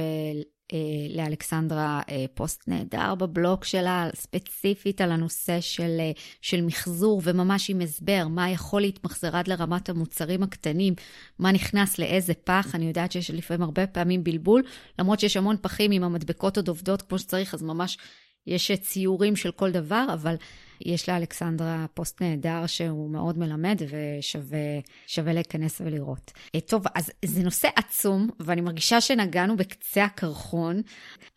[1.10, 6.10] לאלכסנדרה אה, פוסט נהדר בבלוג שלה, ספציפית על הנושא של, אה,
[6.40, 10.94] של מחזור, וממש עם הסבר, מה יכול להתמחזר עד לרמת המוצרים הקטנים,
[11.38, 12.74] מה נכנס לאיזה פח.
[12.74, 14.62] אני יודעת שיש לפעמים הרבה פעמים בלבול,
[14.98, 17.98] למרות שיש המון פחים עם המדבקות עוד עובדות כמו שצריך, אז ממש
[18.47, 20.36] יש ציורים של כל דבר, אבל
[20.80, 26.32] יש לאלכסנדרה פוסט נהדר שהוא מאוד מלמד ושווה להיכנס ולראות.
[26.55, 30.82] אה, טוב, אז זה נושא עצום, ואני מרגישה שנגענו בקצה הקרחון.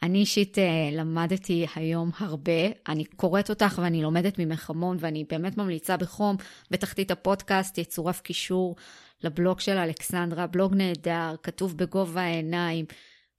[0.04, 2.52] אני אישית אה, למדתי היום הרבה,
[2.88, 6.36] אני קוראת אותך ואני לומדת ממך המון, ואני באמת ממליצה בחום,
[6.72, 8.76] בתחתית הפודקאסט יצורף קישור
[9.24, 12.86] לבלוג של אלכסנדרה, בלוג נהדר, כתוב בגובה העיניים.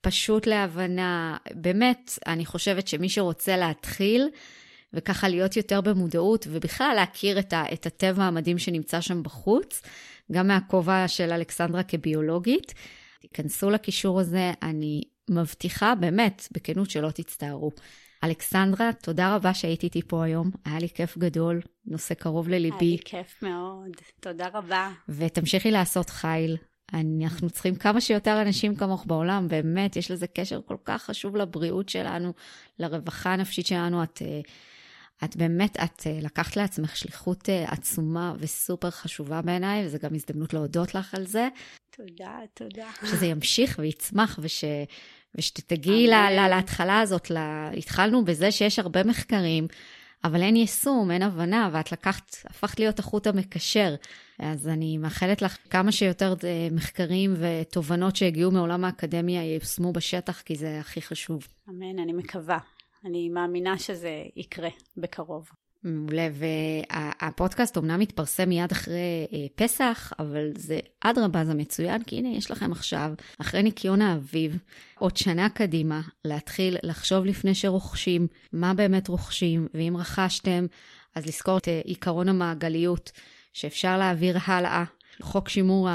[0.01, 4.29] פשוט להבנה, באמת, אני חושבת שמי שרוצה להתחיל,
[4.93, 9.83] וככה להיות יותר במודעות, ובכלל להכיר את, ה, את הטבע המדהים שנמצא שם בחוץ,
[10.33, 12.75] גם מהכובע של אלכסנדרה כביולוגית.
[13.21, 17.71] תיכנסו לקישור הזה, אני מבטיחה באמת, בכנות שלא תצטערו.
[18.25, 22.85] אלכסנדרה, תודה רבה שהיית איתי פה היום, היה לי כיף גדול, נושא קרוב לליבי.
[22.85, 23.91] היה לי כיף מאוד,
[24.21, 24.91] תודה רבה.
[25.09, 26.57] ותמשיכי לעשות חיל.
[26.95, 31.89] אנחנו צריכים כמה שיותר אנשים כמוך בעולם, באמת, יש לזה קשר כל כך חשוב לבריאות
[31.89, 32.33] שלנו,
[32.79, 34.03] לרווחה הנפשית שלנו.
[34.03, 34.23] את
[35.25, 40.55] את באמת, את אה, לקחת לעצמך שליחות אה, עצומה וסופר חשובה בעיניי, וזו גם הזדמנות
[40.55, 41.49] להודות לך על זה.
[41.97, 42.91] תודה, תודה.
[43.05, 44.65] שזה ימשיך ויצמח, וש,
[45.35, 47.31] ושתגיעי לה, לה, להתחלה הזאת.
[47.31, 49.67] לה, התחלנו בזה שיש הרבה מחקרים,
[50.27, 53.95] אבל אין יישום, אין הבנה, ואת לקחת, הפכת להיות החוט המקשר.
[54.39, 60.57] אז אני מאחלת לך כמה שיותר אה, מחקרים ותובנות שהגיעו מעולם האקדמיה ייושמו בשטח, כי
[60.57, 61.47] זה הכי חשוב.
[61.69, 62.59] אמן, אני מקווה.
[63.05, 65.49] אני מאמינה שזה יקרה בקרוב.
[65.87, 72.29] מעולה, והפודקאסט אומנם מתפרסם מיד אחרי אה, פסח, אבל זה אדרבה, זה מצוין, כי הנה,
[72.29, 73.11] יש לכם עכשיו,
[73.41, 74.59] אחרי ניקיון האביב,
[74.99, 80.67] עוד שנה קדימה, להתחיל לחשוב לפני שרוכשים, מה באמת רוכשים, ואם רכשתם,
[81.15, 83.13] אז לזכור את אה, עיקרון המעגליות,
[83.53, 84.85] שאפשר להעביר הלאה
[85.23, 85.89] חוק שימור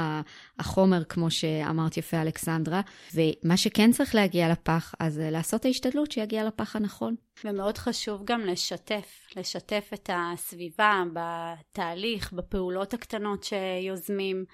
[0.58, 2.80] החומר, כמו שאמרת יפה, אלכסנדרה.
[3.14, 7.14] ומה שכן צריך להגיע לפח, אז לעשות את ההשתדלות שיגיע לפח הנכון.
[7.44, 14.44] ומאוד חשוב גם לשתף, לשתף את הסביבה בתהליך, בפעולות הקטנות שיוזמים.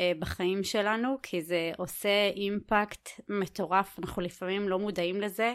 [0.00, 5.54] אה, בחיים שלנו, כי זה עושה אימפקט מטורף, אנחנו לפעמים לא מודעים לזה,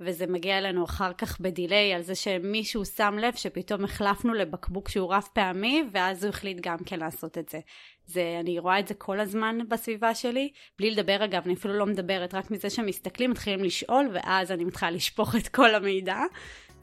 [0.00, 5.14] וזה מגיע אלינו אחר כך בדיליי על זה שמישהו שם לב שפתאום החלפנו לבקבוק שהוא
[5.14, 7.60] רב פעמי, ואז הוא החליט גם כן לעשות את זה.
[8.08, 11.86] זה, אני רואה את זה כל הזמן בסביבה שלי, בלי לדבר אגב, אני אפילו לא
[11.86, 16.16] מדברת, רק מזה שמסתכלים, מתחילים לשאול, ואז אני מתחילה לשפוך את כל המידע.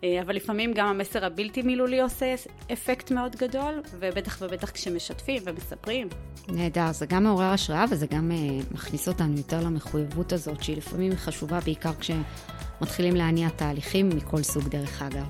[0.04, 2.36] אה, אבל לפעמים גם המסר הבלתי מילולי עושה
[2.74, 6.08] אפקט מאוד גדול, ובטח ובטח כשמשתפים ומספרים.
[6.48, 11.16] נהדר, זה גם מעורר השראה וזה גם uh, מכניס אותנו יותר למחויבות הזאת, שהיא לפעמים
[11.16, 15.26] חשובה בעיקר כשמתחילים להניע תהליכים מכל סוג דרך אגב.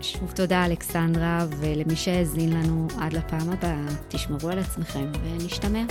[0.00, 5.82] שוב תודה אלכסנדרה, ולמי שהאזין לנו עד לפעם הבאה, תשמרו על עצמכם ונשתמע.